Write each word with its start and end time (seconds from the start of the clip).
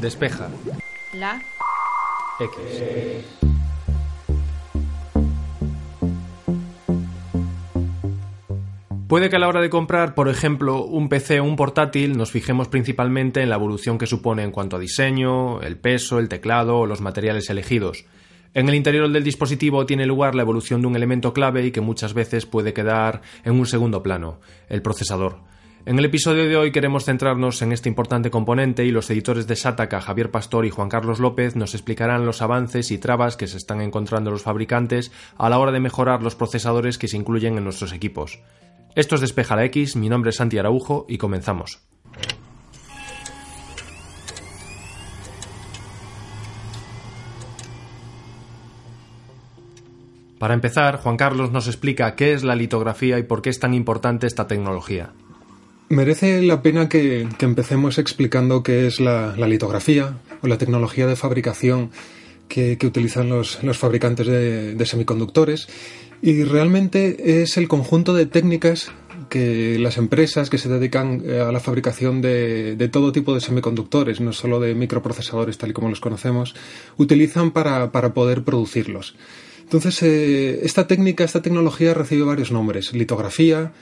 Despeja. 0.00 0.48
La. 1.14 1.42
X. 2.38 2.56
Puede 9.08 9.30
que 9.30 9.36
a 9.36 9.38
la 9.38 9.48
hora 9.48 9.60
de 9.60 9.70
comprar, 9.70 10.14
por 10.14 10.28
ejemplo, 10.28 10.84
un 10.84 11.08
PC 11.08 11.40
o 11.40 11.44
un 11.44 11.56
portátil, 11.56 12.18
nos 12.18 12.30
fijemos 12.32 12.68
principalmente 12.68 13.40
en 13.40 13.48
la 13.48 13.56
evolución 13.56 13.98
que 13.98 14.06
supone 14.06 14.42
en 14.42 14.50
cuanto 14.50 14.76
a 14.76 14.80
diseño, 14.80 15.62
el 15.62 15.78
peso, 15.78 16.18
el 16.18 16.28
teclado 16.28 16.80
o 16.80 16.86
los 16.86 17.00
materiales 17.00 17.48
elegidos. 17.48 18.04
En 18.52 18.68
el 18.68 18.74
interior 18.74 19.10
del 19.10 19.22
dispositivo 19.22 19.86
tiene 19.86 20.06
lugar 20.06 20.34
la 20.34 20.42
evolución 20.42 20.80
de 20.80 20.88
un 20.88 20.96
elemento 20.96 21.32
clave 21.32 21.64
y 21.64 21.70
que 21.70 21.80
muchas 21.80 22.14
veces 22.14 22.46
puede 22.46 22.74
quedar 22.74 23.22
en 23.44 23.52
un 23.52 23.66
segundo 23.66 24.02
plano, 24.02 24.40
el 24.68 24.82
procesador. 24.82 25.38
En 25.86 26.00
el 26.00 26.04
episodio 26.04 26.48
de 26.48 26.56
hoy 26.56 26.72
queremos 26.72 27.04
centrarnos 27.04 27.62
en 27.62 27.70
este 27.70 27.88
importante 27.88 28.28
componente 28.28 28.84
y 28.84 28.90
los 28.90 29.08
editores 29.08 29.46
de 29.46 29.54
Sataka, 29.54 30.00
Javier 30.00 30.32
Pastor 30.32 30.66
y 30.66 30.70
Juan 30.70 30.88
Carlos 30.88 31.20
López, 31.20 31.54
nos 31.54 31.74
explicarán 31.74 32.26
los 32.26 32.42
avances 32.42 32.90
y 32.90 32.98
trabas 32.98 33.36
que 33.36 33.46
se 33.46 33.56
están 33.56 33.80
encontrando 33.80 34.32
los 34.32 34.42
fabricantes 34.42 35.12
a 35.38 35.48
la 35.48 35.60
hora 35.60 35.70
de 35.70 35.78
mejorar 35.78 36.24
los 36.24 36.34
procesadores 36.34 36.98
que 36.98 37.06
se 37.06 37.16
incluyen 37.16 37.56
en 37.56 37.62
nuestros 37.62 37.92
equipos. 37.92 38.40
Esto 38.96 39.14
es 39.14 39.20
Despeja 39.20 39.54
la 39.54 39.64
X, 39.66 39.94
mi 39.94 40.08
nombre 40.08 40.30
es 40.30 40.36
Santi 40.36 40.58
Araujo 40.58 41.06
y 41.08 41.18
comenzamos. 41.18 41.80
Para 50.40 50.54
empezar, 50.54 50.96
Juan 50.96 51.16
Carlos 51.16 51.52
nos 51.52 51.68
explica 51.68 52.16
qué 52.16 52.32
es 52.32 52.42
la 52.42 52.56
litografía 52.56 53.20
y 53.20 53.22
por 53.22 53.40
qué 53.40 53.50
es 53.50 53.60
tan 53.60 53.72
importante 53.72 54.26
esta 54.26 54.48
tecnología. 54.48 55.12
Merece 55.88 56.42
la 56.42 56.62
pena 56.62 56.88
que, 56.88 57.28
empecemos 57.40 57.98
explicando 57.98 58.62
qué 58.62 58.86
es 58.86 58.98
la, 58.98 59.34
litografía 59.36 60.18
o 60.42 60.48
la 60.48 60.58
tecnología 60.58 61.06
de 61.06 61.14
fabricación 61.14 61.90
que, 62.48 62.76
utilizan 62.84 63.28
los, 63.28 63.58
fabricantes 63.74 64.26
de, 64.26 64.86
semiconductores 64.86 65.68
y 66.22 66.44
realmente 66.44 67.42
es 67.42 67.56
el 67.56 67.68
conjunto 67.68 68.14
de 68.14 68.26
técnicas 68.26 68.90
que 69.28 69.78
las 69.78 69.96
empresas 69.96 70.50
que 70.50 70.58
se 70.58 70.68
dedican 70.68 71.22
eh, 71.24 71.40
a 71.40 71.50
la 71.52 71.60
fabricación 71.60 72.22
de, 72.22 72.88
todo 72.92 73.12
tipo 73.12 73.34
de 73.34 73.40
semiconductores, 73.40 74.20
no 74.20 74.32
solo 74.32 74.60
de 74.60 74.74
microprocesadores 74.74 75.58
tal 75.58 75.70
y 75.70 75.72
como 75.72 75.88
los 75.88 76.00
conocemos, 76.00 76.54
utilizan 76.96 77.50
para 77.50 77.90
poder 78.14 78.44
producirlos. 78.44 79.14
Entonces, 79.66 80.00
eh, 80.04 80.60
esta 80.62 80.86
técnica, 80.86 81.24
esta 81.24 81.42
tecnología 81.42 81.92
recibe 81.92 82.22
varios 82.22 82.52
nombres. 82.52 82.92
Litografía, 82.92 83.72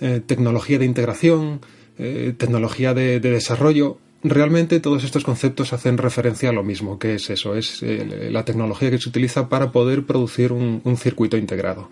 eh, 0.00 0.20
tecnología 0.24 0.78
de 0.78 0.84
integración, 0.84 1.60
eh, 1.98 2.34
tecnología 2.36 2.94
de, 2.94 3.20
desarrollo. 3.20 3.98
Realmente 4.22 4.80
todos 4.80 5.04
estos 5.04 5.24
conceptos 5.24 5.72
hacen 5.72 5.98
referencia 5.98 6.50
a 6.50 6.52
lo 6.52 6.64
mismo, 6.64 6.98
que 6.98 7.14
es 7.14 7.30
eso, 7.30 7.54
es 7.54 7.82
la 7.82 8.44
tecnología 8.44 8.90
que 8.90 8.98
se 8.98 9.08
utiliza 9.08 9.48
para 9.48 9.70
poder 9.70 10.06
producir 10.06 10.50
un, 10.50 10.96
circuito 10.96 11.36
integrado. 11.36 11.88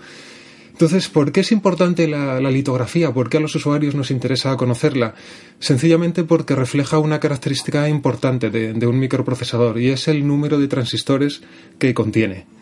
Entonces, 0.72 1.08
¿por 1.08 1.30
qué 1.30 1.40
es 1.40 1.52
importante 1.52 2.08
la, 2.08 2.40
litografía? 2.50 3.14
¿Por 3.14 3.30
qué 3.30 3.36
a 3.36 3.40
los 3.40 3.54
usuarios 3.54 3.94
nos 3.94 4.10
interesa 4.10 4.56
conocerla? 4.56 5.14
Sencillamente 5.60 6.24
porque 6.24 6.56
refleja 6.56 6.98
una 6.98 7.20
característica 7.20 7.88
importante 7.88 8.50
de 8.50 8.86
un 8.86 8.98
microprocesador 8.98 9.78
y 9.80 9.90
es 9.90 10.08
el 10.08 10.26
número 10.26 10.58
de 10.58 10.66
transistores 10.66 11.42
que 11.78 11.94
contiene 11.94 12.55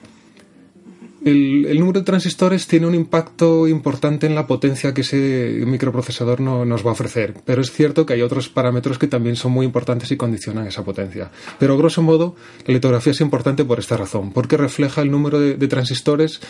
el, 1.24 1.78
número 1.78 2.00
de 2.00 2.04
transistores 2.04 2.66
tiene 2.66 2.86
un 2.86 2.94
impacto 2.94 3.66
importante 3.66 4.26
en 4.26 4.34
la 4.34 4.46
potencia 4.46 4.92
que 4.92 5.00
ese 5.00 5.62
microprocesador 5.66 6.40
nos 6.40 6.84
va 6.84 6.90
a 6.90 6.92
ofrecer, 6.92 7.34
pero 7.44 7.62
es 7.62 7.72
cierto 7.72 8.04
que 8.04 8.14
hay 8.14 8.22
otros 8.22 8.48
parámetros 8.48 8.98
que 8.98 9.06
también 9.06 9.36
son 9.36 9.52
muy 9.52 9.64
importantes 9.64 10.10
y 10.10 10.16
condicionan 10.16 10.66
esa 10.66 10.84
potencia. 10.84 11.30
Pero, 11.58 11.78
grosso 11.78 12.02
modo, 12.02 12.36
la 12.66 12.74
litografía 12.74 13.12
es 13.12 13.20
importante 13.20 13.64
por 13.64 13.78
esta 13.78 13.96
razón, 13.96 14.32
porque 14.32 14.56
refleja 14.56 15.02
el 15.02 15.10
número 15.10 15.40
de, 15.40 15.68
transistores 15.68 16.40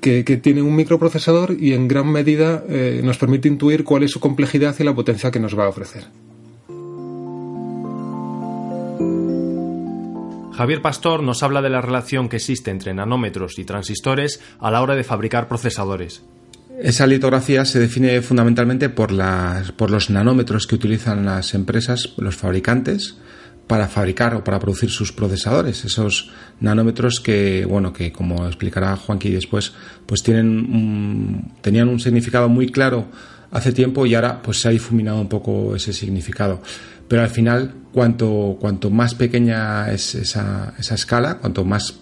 que, 0.00 0.22
tiene 0.22 0.62
un 0.62 0.74
microprocesador 0.74 1.56
y 1.58 1.72
en 1.72 1.88
gran 1.88 2.10
medida 2.10 2.64
eh, 2.68 3.00
nos 3.04 3.18
permite 3.18 3.48
intuir 3.48 3.84
cuál 3.84 4.02
es 4.02 4.10
su 4.10 4.20
complejidad 4.20 4.74
y 4.78 4.84
la 4.84 4.94
potencia 4.94 5.30
que 5.30 5.40
nos 5.40 5.58
va 5.58 5.66
a 5.66 5.68
ofrecer. 5.68 6.08
Javier 10.60 10.82
Pastor 10.82 11.22
nos 11.22 11.42
habla 11.42 11.62
de 11.62 11.70
la 11.70 11.80
relación 11.80 12.28
que 12.28 12.36
existe 12.36 12.70
entre 12.70 12.92
nanómetros 12.92 13.58
y 13.58 13.64
transistores 13.64 14.42
a 14.58 14.70
la 14.70 14.82
hora 14.82 14.94
de 14.94 15.04
fabricar 15.04 15.48
procesadores. 15.48 16.22
Esa 16.78 17.06
litografía 17.06 17.64
se 17.64 17.78
define 17.78 18.20
fundamentalmente 18.20 18.90
por, 18.90 19.10
los 19.10 20.10
nanómetros 20.10 20.66
que 20.66 20.74
utilizan 20.74 21.24
las 21.24 21.54
empresas, 21.54 22.12
los 22.18 22.36
fabricantes, 22.36 23.16
para 23.66 23.88
fabricar 23.88 24.34
o 24.34 24.44
para 24.44 24.58
producir 24.58 24.90
sus 24.90 25.12
procesadores. 25.12 25.86
Esos 25.86 26.30
nanómetros 26.60 27.20
que, 27.20 27.64
bueno, 27.64 27.94
que 27.94 28.12
como 28.12 28.46
explicará 28.46 28.96
Juanqui 28.96 29.30
después, 29.30 29.72
pues 30.04 30.22
tienen 30.22 31.54
tenían 31.62 31.88
un 31.88 32.00
significado 32.00 32.50
muy 32.50 32.68
claro 32.68 33.08
hace 33.50 33.72
tiempo 33.72 34.04
y 34.04 34.14
ahora 34.14 34.42
pues 34.42 34.60
se 34.60 34.68
ha 34.68 34.72
difuminado 34.72 35.22
un 35.22 35.28
poco 35.30 35.74
ese 35.74 35.94
significado 35.94 36.60
pero 37.10 37.22
al 37.22 37.28
final 37.28 37.74
cuanto, 37.92 38.56
cuanto 38.60 38.88
más 38.88 39.16
pequeña 39.16 39.90
es 39.90 40.14
esa, 40.14 40.74
esa 40.78 40.94
escala, 40.94 41.38
cuanto 41.38 41.64
más 41.64 41.98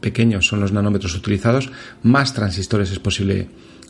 pequeños 0.00 0.48
son 0.48 0.58
los 0.58 0.72
nanómetros 0.72 1.14
utilizados, 1.14 1.70
más 2.02 2.34
transistores 2.34 2.90
es 2.90 2.98
posible 2.98 3.46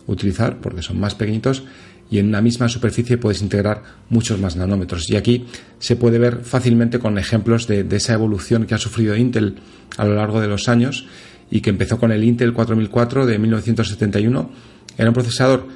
utilizar 0.06 0.58
porque 0.58 0.82
son 0.82 1.00
más 1.00 1.14
pequeñitos 1.14 1.62
y 2.10 2.18
en 2.18 2.28
una 2.28 2.42
misma 2.42 2.68
superficie 2.68 3.16
puedes 3.16 3.40
integrar 3.40 3.82
muchos 4.10 4.38
más 4.40 4.56
nanómetros. 4.56 5.08
Y 5.08 5.16
aquí 5.16 5.46
se 5.78 5.96
puede 5.96 6.18
ver 6.18 6.40
fácilmente 6.44 6.98
con 6.98 7.16
ejemplos 7.16 7.66
de, 7.66 7.86
esa 7.90 8.12
evolución 8.12 8.66
que 8.66 8.74
ha 8.74 8.78
sufrido 8.78 9.16
Intel 9.16 9.56
a 9.96 10.04
lo 10.04 10.16
largo 10.16 10.38
de 10.38 10.48
los 10.48 10.68
años 10.68 11.06
y 11.50 11.62
que 11.62 11.70
empezó 11.70 11.98
con 11.98 12.12
el 12.12 12.24
Intel 12.24 12.52
4004 12.52 13.24
de 13.24 13.38
1971. 13.38 14.50
Era 14.98 15.08
un 15.08 15.14
procesador 15.14 15.66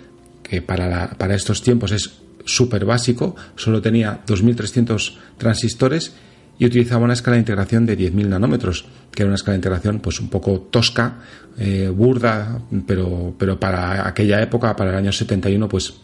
que 0.43 0.61
para, 0.61 1.13
para 1.17 1.35
estos 1.35 1.63
tiempos 1.63 1.93
es 1.93 2.21
súper 2.45 2.85
básico, 2.85 3.37
solo 3.57 3.81
tenía 3.81 4.21
2.300 4.27 5.15
transistores 5.39 6.15
y 6.59 6.67
utilizaba 6.67 7.05
una 7.05 7.15
escala 7.15 7.37
de 7.37 7.41
integración 7.41 7.87
de 7.87 7.99
10.000 7.99 8.29
nanómetros, 8.29 8.85
que 9.11 9.23
era 9.23 9.29
una 9.29 9.37
escala 9.37 9.55
de 9.55 9.59
integración 9.59 10.01
pues 10.01 10.21
un 10.21 10.29
poco 10.29 10.61
tosca, 10.71 11.19
eh, 11.59 11.91
burda, 11.95 12.61
pero, 12.87 13.35
pero 13.39 13.59
para 13.59 14.07
aquella 14.07 14.41
época, 14.41 14.77
para 14.77 14.91
el 14.91 14.97
año 14.97 15.13
71, 15.13 15.69
pues 15.69 15.95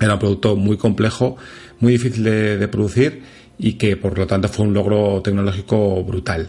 era 0.00 0.14
un 0.14 0.18
producto 0.18 0.56
muy 0.56 0.76
complejo, 0.76 1.36
muy 1.80 1.92
difícil 1.92 2.24
de, 2.24 2.68
producir 2.68 3.22
y 3.58 3.74
que 3.74 3.96
por 3.96 4.16
lo 4.18 4.26
tanto 4.26 4.48
fue 4.48 4.66
un 4.66 4.74
logro 4.74 5.20
tecnológico 5.22 6.02
brutal. 6.04 6.48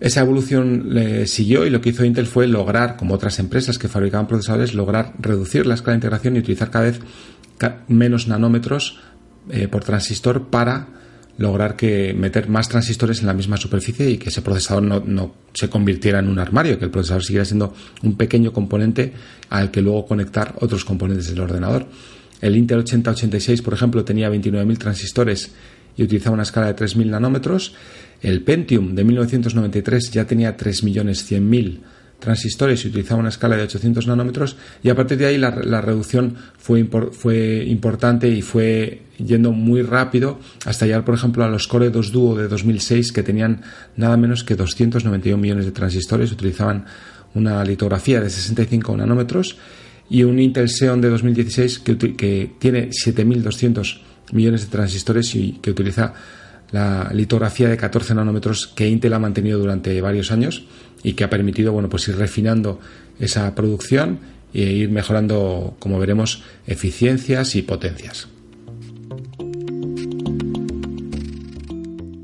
Esa 0.00 0.20
evolución 0.20 0.94
le 0.94 1.26
siguió 1.26 1.66
y 1.66 1.70
lo 1.70 1.80
que 1.80 1.88
hizo 1.88 2.04
Intel 2.04 2.26
fue 2.26 2.46
lograr, 2.46 2.96
como 2.96 3.14
otras 3.14 3.40
empresas 3.40 3.78
que 3.78 3.88
fabricaban 3.88 4.28
procesadores, 4.28 4.74
lograr 4.74 5.14
reducir 5.18 5.66
la 5.66 5.74
escala 5.74 5.94
de 5.94 5.98
integración 5.98 6.36
y 6.36 6.38
utilizar 6.38 6.70
cada 6.70 6.84
vez 6.84 7.00
menos 7.88 8.28
nanómetros 8.28 8.98
eh, 9.50 9.68
por 9.68 9.84
transistor 9.84 10.48
para 10.48 10.88
lograr 11.38 11.76
que 11.76 12.12
meter 12.14 12.48
más 12.48 12.68
transistores 12.68 13.20
en 13.20 13.26
la 13.26 13.32
misma 13.32 13.56
superficie 13.56 14.10
y 14.10 14.18
que 14.18 14.28
ese 14.28 14.42
procesador 14.42 14.82
no, 14.82 15.34
se 15.54 15.70
convirtiera 15.70 16.18
en 16.18 16.28
un 16.28 16.38
armario, 16.38 16.78
que 16.78 16.84
el 16.84 16.90
procesador 16.90 17.22
siguiera 17.22 17.44
siendo 17.44 17.72
un 18.02 18.16
pequeño 18.16 18.52
componente 18.52 19.12
al 19.48 19.70
que 19.70 19.80
luego 19.80 20.04
conectar 20.04 20.54
otros 20.60 20.84
componentes 20.84 21.28
del 21.28 21.40
ordenador. 21.40 21.86
El 22.40 22.56
Intel 22.56 22.78
8086, 22.78 23.62
por 23.62 23.74
ejemplo, 23.74 24.04
tenía 24.04 24.30
29.000 24.30 24.78
transistores 24.78 25.52
y 25.96 26.02
utilizaba 26.02 26.34
una 26.34 26.42
escala 26.42 26.72
de 26.72 26.76
3.000 26.76 27.06
nanómetros. 27.06 27.74
El 28.20 28.42
Pentium 28.42 28.94
de 28.94 29.04
1993 29.04 30.10
ya 30.10 30.24
tenía 30.24 30.56
3.100.000 30.56 31.80
transistores 32.18 32.84
y 32.84 32.88
utilizaba 32.88 33.20
una 33.20 33.28
escala 33.28 33.56
de 33.56 33.62
800 33.62 34.06
nanómetros 34.06 34.56
y 34.82 34.90
a 34.90 34.94
partir 34.94 35.18
de 35.18 35.26
ahí 35.26 35.38
la, 35.38 35.80
reducción 35.80 36.36
fue, 36.58 36.84
fue 37.12 37.64
importante 37.66 38.28
y 38.28 38.42
fue 38.42 39.02
yendo 39.18 39.52
muy 39.52 39.82
rápido 39.82 40.38
hasta 40.64 40.86
llegar 40.86 41.04
por 41.04 41.14
ejemplo 41.14 41.44
a 41.44 41.48
los 41.48 41.68
Core 41.68 41.90
2 41.90 42.12
Duo 42.12 42.36
de 42.36 42.48
2006 42.48 43.12
que 43.12 43.22
tenían 43.22 43.62
nada 43.96 44.16
menos 44.16 44.44
que 44.44 44.56
291 44.56 45.40
millones 45.40 45.64
de 45.64 45.72
transistores 45.72 46.32
utilizaban 46.32 46.86
una 47.34 47.64
litografía 47.64 48.20
de 48.20 48.30
65 48.30 48.96
nanómetros 48.96 49.56
y 50.10 50.24
un 50.24 50.38
Intel 50.38 50.68
Xeon 50.68 51.00
de 51.00 51.10
2016 51.10 51.78
que, 51.80 51.98
que 52.16 52.50
tiene 52.58 52.88
7200 52.92 54.02
millones 54.32 54.62
de 54.62 54.66
transistores 54.68 55.34
y 55.34 55.58
que 55.60 55.70
utiliza 55.70 56.14
la 56.70 57.10
litografía 57.12 57.68
de 57.68 57.76
14 57.76 58.14
nanómetros 58.14 58.66
que 58.66 58.88
Intel 58.88 59.14
ha 59.14 59.18
mantenido 59.18 59.58
durante 59.58 60.00
varios 60.00 60.30
años 60.30 60.64
y 61.02 61.14
que 61.14 61.24
ha 61.24 61.30
permitido 61.30 61.72
bueno, 61.72 61.88
pues 61.88 62.08
ir 62.08 62.16
refinando 62.16 62.80
esa 63.18 63.54
producción 63.54 64.18
e 64.54 64.62
ir 64.62 64.90
mejorando, 64.90 65.76
como 65.78 65.98
veremos, 65.98 66.42
eficiencias 66.66 67.54
y 67.56 67.62
potencias. 67.62 68.28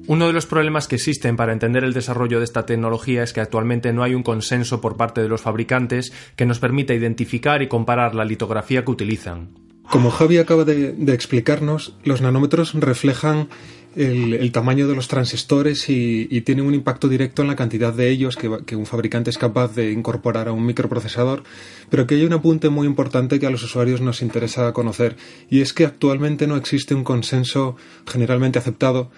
Uno 0.07 0.27
de 0.27 0.35
los 0.35 0.45
problemas 0.45 0.87
que 0.87 0.97
existen 0.97 1.37
para 1.37 1.55
entender 1.55 1.83
el 1.83 1.95
desarrollo 1.95 2.39
de 2.39 2.45
esta 2.45 2.67
tecnología 2.67 3.23
es 3.23 3.33
que 3.33 3.41
actualmente 3.41 3.93
no 3.95 4.03
hay 4.03 4.15
un 4.15 4.23
consenso 4.23 4.83
por 4.83 4.99
parte 4.99 5.23
de 5.23 5.29
los 5.29 5.41
fabricantes 5.41 6.13
que 6.37 6.45
nos 6.45 6.59
permita 6.59 6.93
identificar 6.93 7.63
y 7.63 7.69
comparar 7.69 8.15
la 8.15 8.27
litografía 8.27 8.85
que 8.85 8.91
utilizan. 8.91 9.49
Como 9.91 10.11
Javi 10.11 10.39
acaba 10.39 10.65
de, 10.65 10.95
explicarnos, 11.13 11.97
los 12.05 12.21
nanómetros 12.21 12.75
reflejan 12.75 13.49
el, 13.97 14.53
tamaño 14.53 14.89
de 14.89 14.95
los 14.95 15.09
transistores 15.09 15.89
y, 15.89 16.27
y, 16.31 16.41
tiene 16.43 16.63
un 16.63 16.75
impacto 16.75 17.09
directo 17.09 17.43
en 17.43 17.49
la 17.49 17.57
cantidad 17.57 17.93
de 17.93 18.11
ellos 18.11 18.37
que, 18.37 18.51
que, 18.67 18.77
un 18.77 18.87
fabricante 18.87 19.31
es 19.31 19.39
capaz 19.39 19.75
de 19.75 19.93
incorporar 19.93 20.49
a 20.49 20.53
un 20.53 20.67
microprocesador. 20.67 21.43
Pero 21.91 22.07
que 22.07 22.17
hay 22.17 22.25
un 22.25 22.33
apunte 22.33 22.69
muy 22.69 22.87
importante 22.87 23.39
que 23.39 23.47
a 23.47 23.51
los 23.51 23.63
usuarios 23.63 24.01
nos 24.01 24.23
interesa 24.23 24.73
conocer 24.73 25.17
y 25.51 25.61
es 25.61 25.73
que 25.73 25.85
actualmente 25.87 26.47
no 26.47 26.57
existe 26.57 26.95
un 26.95 27.05
consenso 27.05 27.77
generalmente 28.07 28.59
aceptado 28.59 29.11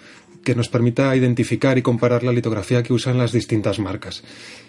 que 0.46 0.54
nos 0.54 0.68
permita 0.68 1.16
identificar 1.16 1.76
y 1.76 1.82
comparar 1.82 2.22
la 2.22 2.30
litografía 2.30 2.84
que 2.84 2.92
usan 2.92 3.18
las 3.18 3.32
distintas 3.32 3.80
marcas. 3.80 4.22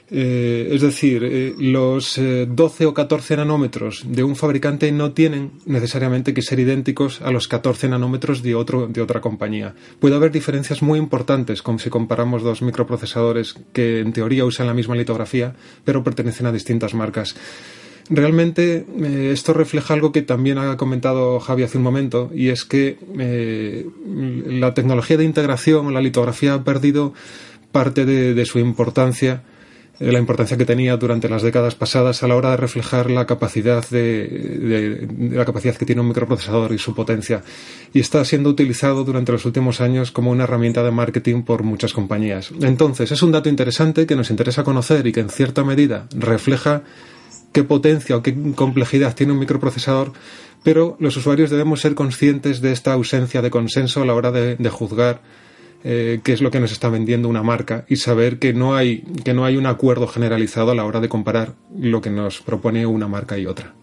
Eh, 0.09 0.69
es 0.71 0.81
decir, 0.81 1.24
eh, 1.24 1.53
los 1.59 2.15
12 2.18 2.83
eh, 2.83 2.88
o 2.88 2.94
14 2.95 3.38
nanómetros 3.38 4.03
de 4.07 4.24
un 4.24 4.35
fabricante 4.35 4.91
no 4.91 5.12
tienen 5.12 5.51
necesariamente 5.68 6.33
que 6.33 6.41
ser 6.41 6.59
idénticos 6.59 7.21
a 7.21 7.29
los 7.29 7.47
14 7.47 7.89
nanómetros 7.89 8.41
de, 8.41 8.56
otro, 8.56 8.88
de 8.88 9.01
otra 9.01 9.21
compañía. 9.21 9.75
Puede 10.00 10.15
haber 10.15 10.31
diferencias 10.31 10.81
muy 10.81 10.97
importantes 10.97 11.62
como 11.62 11.77
si 11.77 11.91
comparamos 11.91 12.41
dos 12.41 12.63
microprocesadores 12.63 13.53
que 13.71 14.00
en 14.00 14.13
teoría 14.13 14.45
usan 14.45 14.65
la 14.65 14.74
misma 14.74 14.95
litografía 14.95 15.53
pero 15.85 16.03
pertenecen 16.03 16.47
a 16.47 16.51
distintas 16.51 16.95
marcas. 16.95 17.35
Realmente 18.09 18.86
esto 19.31 19.54
refleja 19.54 19.94
algo 19.94 20.12
que 20.12 20.21
también 20.21 20.57
ha 20.57 20.77
comentado 20.77 21.39
Javi 21.39 21.63
hace 21.63 21.77
un 21.77 21.83
momento 21.83 22.31
y 22.33 22.50
es 22.50 22.63
que 22.63 22.98
la 24.48 24.74
tecnología 24.74 25.18
de 25.18 25.25
integración 25.25 25.94
la 25.94 26.01
litografía 26.01 26.54
ha 26.54 26.63
perdido 26.63 27.13
parte 27.71 28.06
de 28.06 28.45
su 28.45 28.59
importancia 28.59 29.44
eh, 30.00 30.12
la 30.12 30.19
importancia 30.19 30.57
que 30.57 30.65
tenía 30.65 30.95
durante 30.98 31.27
las 31.27 31.42
décadas 31.42 31.74
pasadas 31.74 32.21
a 32.21 32.27
la 32.27 32.36
hora 32.36 32.51
de 32.51 32.57
reflejar 32.57 33.09
la 33.09 33.25
capacidad 33.25 33.88
de, 33.89 35.07
la 35.31 35.45
capacidad 35.45 35.75
que 35.75 35.86
tiene 35.86 36.01
un 36.01 36.10
microprocesador 36.10 36.71
y 36.71 36.77
su 36.77 36.94
potencia 36.94 37.42
y 37.94 38.00
está 38.00 38.24
siendo 38.24 38.50
utilizado 38.50 39.03
durante 39.03 39.31
los 39.31 39.45
últimos 39.45 39.81
años 39.81 40.12
como 40.12 40.30
una 40.31 40.44
herramienta 40.44 40.83
de 40.83 40.92
marketing 40.92 41.42
por 41.42 41.63
muchas 41.63 41.94
compañías. 41.94 42.51
Entonces, 42.62 43.12
es 43.12 43.24
un 43.24 43.31
dato 43.31 43.50
interesante 43.50 44.06
que 44.06 44.15
nos 44.15 44.30
interesa 44.30 44.63
conocer 44.63 45.07
y 45.07 45.12
que 45.12 45.21
en 45.21 45.30
cierta 45.30 45.63
medida 45.63 46.07
refleja 46.15 46.83
qué 47.57 47.63
potencia 47.63 48.15
o 48.15 48.21
qué 48.21 48.38
complejidad 48.54 49.15
tiene 49.15 49.33
un 49.33 49.39
microprocesador, 49.39 50.13
pero 50.62 50.95
los 51.00 51.18
usuarios 51.18 51.50
debemos 51.50 51.81
ser 51.81 51.95
conscientes 51.95 52.62
de 52.62 52.71
esta 52.71 52.94
ausencia 52.94 53.42
de 53.42 53.50
consenso 53.50 54.00
a 54.00 54.06
la 54.06 54.13
hora 54.13 54.31
de 54.31 54.69
juzgar 54.69 55.21
eh, 55.83 56.19
qué 56.24 56.33
es 56.33 56.42
lo 56.44 56.51
que 56.51 56.59
nos 56.59 56.71
está 56.71 56.89
vendiendo 56.89 57.27
una 57.27 57.42
marca 57.42 57.83
y 57.89 57.95
saber 57.95 58.38
que 58.38 58.54
no 58.54 58.75
hay 58.75 59.01
que 59.24 59.33
no 59.33 59.44
hay 59.44 59.57
un 59.57 59.65
acuerdo 59.65 60.07
generalizado 60.07 60.69
a 60.69 60.75
la 60.75 60.86
hora 60.86 61.00
de 61.00 61.09
comparar 61.09 61.56
lo 61.75 62.00
que 62.00 62.12
nos 62.12 62.42
propone 62.42 62.86
una 62.86 63.07
marca 63.07 63.39
y 63.39 63.48
otra. 63.48 63.74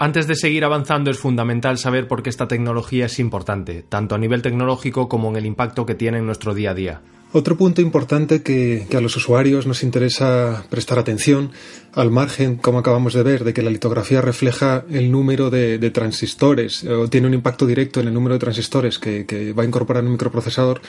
Antes 0.00 0.26
de 0.26 0.34
seguir 0.34 0.64
avanzando 0.64 1.12
es 1.12 1.18
fundamental 1.18 1.78
saber 1.78 2.08
por 2.08 2.24
qué 2.24 2.30
esta 2.30 2.48
tecnología 2.48 3.06
es 3.06 3.20
importante, 3.20 3.84
tanto 3.88 4.16
a 4.16 4.18
nivel 4.18 4.42
tecnológico 4.42 5.08
como 5.08 5.28
en 5.28 5.36
el 5.36 5.46
impacto 5.46 5.86
que 5.86 5.94
tiene 5.94 6.18
en 6.18 6.26
nuestro 6.26 6.52
día 6.52 6.72
a 6.72 6.74
día. 6.74 7.00
Otro 7.30 7.58
punto 7.58 7.82
importante 7.82 8.42
que, 8.42 8.86
a 8.96 9.00
los 9.02 9.14
usuarios 9.16 9.66
nos 9.66 9.82
interesa 9.82 10.64
prestar 10.70 10.98
atención, 10.98 11.50
al 11.92 12.10
margen, 12.10 12.56
como 12.56 12.78
acabamos 12.78 13.12
de 13.12 13.22
ver, 13.22 13.44
de 13.44 13.52
que 13.52 13.60
la 13.60 13.70
litografía 13.70 14.22
refleja 14.22 14.84
el 14.90 15.12
número 15.12 15.50
de, 15.50 15.90
transistores 15.90 16.84
o 16.84 17.08
tiene 17.08 17.26
un 17.26 17.34
impacto 17.34 17.66
directo 17.66 18.00
en 18.00 18.08
el 18.08 18.14
número 18.14 18.34
de 18.34 18.38
transistores 18.38 18.98
que, 18.98 19.52
va 19.52 19.62
a 19.62 19.66
incorporar 19.66 20.04
un 20.04 20.12
microprocesador, 20.12 20.80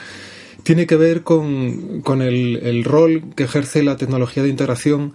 tiene 0.62 0.86
que 0.86 0.96
ver 0.96 1.22
con, 1.22 2.22
el, 2.22 2.84
rol 2.84 3.22
que 3.36 3.44
ejerce 3.44 3.82
la 3.82 3.98
tecnología 3.98 4.42
de 4.42 4.48
integración 4.48 5.12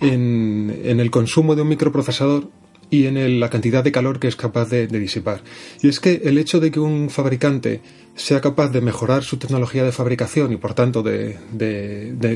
en, 0.00 0.78
en 0.84 1.00
el 1.00 1.10
consumo 1.10 1.56
de 1.56 1.62
un 1.62 1.68
microprocesador 1.68 2.50
y 2.90 3.06
en 3.06 3.40
la 3.40 3.50
cantidad 3.50 3.82
de 3.82 3.92
calor 3.92 4.20
que 4.20 4.28
es 4.28 4.36
capaz 4.36 4.68
de, 4.70 4.86
disipar. 4.86 5.42
Y 5.82 5.88
es 5.88 6.00
que 6.00 6.22
el 6.24 6.38
hecho 6.38 6.60
de 6.60 6.70
que 6.70 6.80
un 6.80 7.10
fabricante 7.10 7.80
sea 8.14 8.40
capaz 8.40 8.68
de 8.68 8.80
mejorar 8.80 9.24
su 9.24 9.36
tecnología 9.36 9.84
de 9.84 9.92
fabricación 9.92 10.52
y 10.52 10.56
por 10.56 10.74
tanto 10.74 11.02
de, 11.02 11.38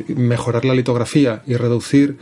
mejorar 0.09 0.65
la 0.65 0.75
litografía 0.75 1.43
y 1.47 1.55
reducir 1.55 2.19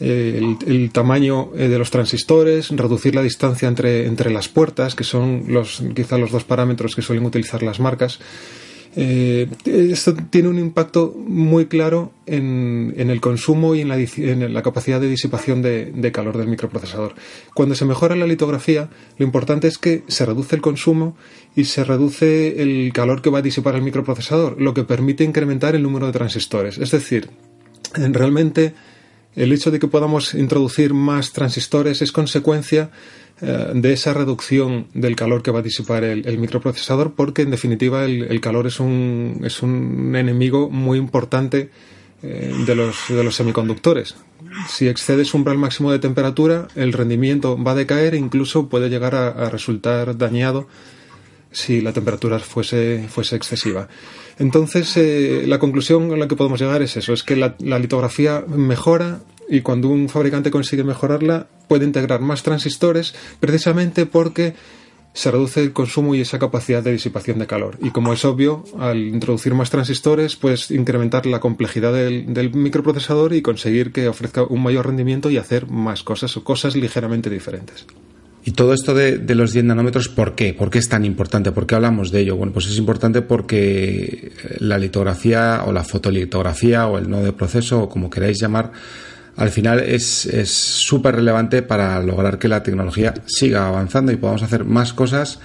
eh, 0.00 0.56
el, 0.66 0.90
tamaño 0.90 1.50
eh, 1.54 1.68
de 1.68 1.78
los 1.78 1.90
transistores, 1.90 2.70
reducir 2.70 3.14
la 3.14 3.22
distancia 3.22 3.68
entre, 3.68 4.06
entre 4.06 4.30
las 4.30 4.48
puertas, 4.48 4.94
que 4.94 5.04
son 5.04 5.44
los, 5.48 5.82
quizá 5.94 6.16
los 6.16 6.30
dos 6.30 6.44
parámetros 6.44 6.94
que 6.94 7.02
suelen 7.02 7.26
utilizar 7.26 7.62
las 7.62 7.80
marcas, 7.80 8.18
eh, 8.96 9.48
esto 9.66 10.14
tiene 10.14 10.48
un 10.48 10.58
impacto 10.58 11.14
muy 11.16 11.66
claro 11.66 12.12
en, 12.26 12.92
el 12.96 13.20
consumo 13.20 13.74
y 13.74 13.82
en 13.82 14.52
la, 14.52 14.62
capacidad 14.62 15.00
de 15.00 15.08
disipación 15.08 15.62
de, 15.62 16.12
calor 16.12 16.36
del 16.36 16.48
microprocesador. 16.48 17.14
Cuando 17.54 17.74
se 17.74 17.84
mejora 17.84 18.16
la 18.16 18.26
litografía, 18.26 18.88
lo 19.16 19.24
importante 19.24 19.68
es 19.68 19.78
que 19.78 20.02
se 20.08 20.26
reduce 20.26 20.56
el 20.56 20.62
consumo 20.62 21.16
y 21.54 21.64
se 21.64 21.84
reduce 21.84 22.62
el 22.62 22.92
calor 22.92 23.22
que 23.22 23.30
va 23.30 23.38
a 23.38 23.42
disipar 23.42 23.76
el 23.76 23.82
microprocesador, 23.82 24.60
lo 24.60 24.74
que 24.74 24.82
permite 24.82 25.22
incrementar 25.22 25.76
el 25.76 25.82
número 25.82 26.06
de 26.06 26.12
transistores. 26.12 26.78
Es 26.78 26.90
decir, 26.90 27.30
realmente 27.94 28.74
el 29.36 29.52
hecho 29.52 29.70
de 29.70 29.78
que 29.78 29.86
podamos 29.86 30.34
introducir 30.34 30.94
más 30.94 31.32
transistores 31.32 32.02
es 32.02 32.10
consecuencia 32.10 32.90
eh, 33.42 33.72
de 33.74 33.92
esa 33.92 34.12
reducción 34.12 34.88
del 34.92 35.16
calor 35.16 35.42
que 35.42 35.50
va 35.50 35.60
a 35.60 35.62
disipar 35.62 36.04
el, 36.04 36.38
microprocesador, 36.38 37.14
porque 37.14 37.42
en 37.42 37.50
definitiva 37.50 38.04
el, 38.04 38.40
calor 38.40 38.66
es 38.66 38.80
un, 38.80 39.40
es 39.44 39.62
un 39.62 40.14
enemigo 40.14 40.68
muy 40.68 40.98
importante 40.98 41.70
eh, 42.22 42.52
de, 42.66 42.74
los, 42.74 42.96
de 43.08 43.24
los 43.24 43.34
semiconductores. 43.34 44.16
Si 44.68 44.88
excedes 44.88 45.32
umbral 45.32 45.56
máximo 45.56 45.90
de 45.90 45.98
temperatura, 45.98 46.68
el 46.74 46.92
rendimiento 46.92 47.56
va 47.62 47.72
a 47.72 47.76
decaer 47.76 48.14
e 48.14 48.18
incluso 48.18 48.68
puede 48.68 48.90
llegar 48.90 49.14
a, 49.14 49.48
resultar 49.48 50.18
dañado 50.18 50.66
si 51.50 51.80
la 51.80 51.94
temperatura 51.94 52.38
fuese, 52.40 53.06
fuese 53.08 53.36
excesiva. 53.36 53.88
Entonces, 54.38 54.94
eh, 54.98 55.44
la 55.46 55.58
conclusión 55.58 56.12
a 56.12 56.16
la 56.16 56.28
que 56.28 56.36
podemos 56.36 56.60
llegar 56.60 56.82
es 56.82 56.96
eso, 56.96 57.14
es 57.14 57.22
que 57.22 57.36
la 57.36 57.78
litografía 57.78 58.44
mejora 58.46 59.20
y 59.50 59.60
cuando 59.60 59.88
un 59.88 60.08
fabricante 60.08 60.50
consigue 60.50 60.84
mejorarla 60.84 61.48
puede 61.68 61.84
integrar 61.84 62.20
más 62.20 62.42
transistores 62.42 63.14
precisamente 63.40 64.06
porque 64.06 64.54
se 65.12 65.30
reduce 65.30 65.60
el 65.60 65.72
consumo 65.72 66.14
y 66.14 66.20
esa 66.20 66.38
capacidad 66.38 66.82
de 66.82 66.92
disipación 66.92 67.38
de 67.40 67.46
calor. 67.46 67.78
Y 67.82 67.90
como 67.90 68.12
es 68.12 68.24
obvio, 68.24 68.64
al 68.78 68.98
introducir 68.98 69.54
más 69.54 69.70
transistores, 69.70 70.36
puedes 70.36 70.70
incrementar 70.70 71.26
la 71.26 71.40
complejidad 71.40 71.92
del, 71.92 72.54
microprocesador 72.54 73.34
y 73.34 73.42
conseguir 73.42 73.92
que 73.92 74.08
ofrezca 74.08 74.44
un 74.44 74.62
mayor 74.62 74.86
rendimiento 74.86 75.30
y 75.30 75.36
hacer 75.36 75.66
más 75.66 76.04
cosas 76.04 76.36
o 76.36 76.44
cosas 76.44 76.76
ligeramente 76.76 77.28
diferentes. 77.28 77.86
Y 78.42 78.52
todo 78.52 78.72
esto 78.72 78.94
de, 78.94 79.18
de, 79.18 79.34
los 79.34 79.52
10 79.52 79.66
nanómetros, 79.66 80.08
¿por 80.08 80.34
qué? 80.34 80.54
¿Por 80.54 80.70
qué 80.70 80.78
es 80.78 80.88
tan 80.88 81.04
importante? 81.04 81.52
¿Por 81.52 81.66
qué 81.66 81.74
hablamos 81.74 82.10
de 82.10 82.20
ello? 82.20 82.36
Bueno, 82.36 82.54
pues 82.54 82.66
es 82.66 82.78
importante 82.78 83.20
porque 83.20 84.32
la 84.60 84.78
litografía 84.78 85.64
o 85.66 85.72
la 85.72 85.84
fotolitografía 85.84 86.86
o 86.86 86.96
el 86.96 87.10
nodo 87.10 87.24
de 87.24 87.32
proceso 87.32 87.82
o 87.82 87.88
como 87.90 88.08
queráis 88.08 88.40
llamar, 88.40 88.72
al 89.36 89.50
final 89.50 89.80
es 89.80 90.28
súper 90.50 91.16
relevante 91.16 91.62
para 91.62 92.00
lograr 92.02 92.38
que 92.38 92.48
la 92.48 92.62
tecnología 92.62 93.14
siga 93.26 93.68
avanzando 93.68 94.12
y 94.12 94.16
podamos 94.16 94.42
hacer 94.42 94.64
más 94.64 94.92
cosas 94.92 95.40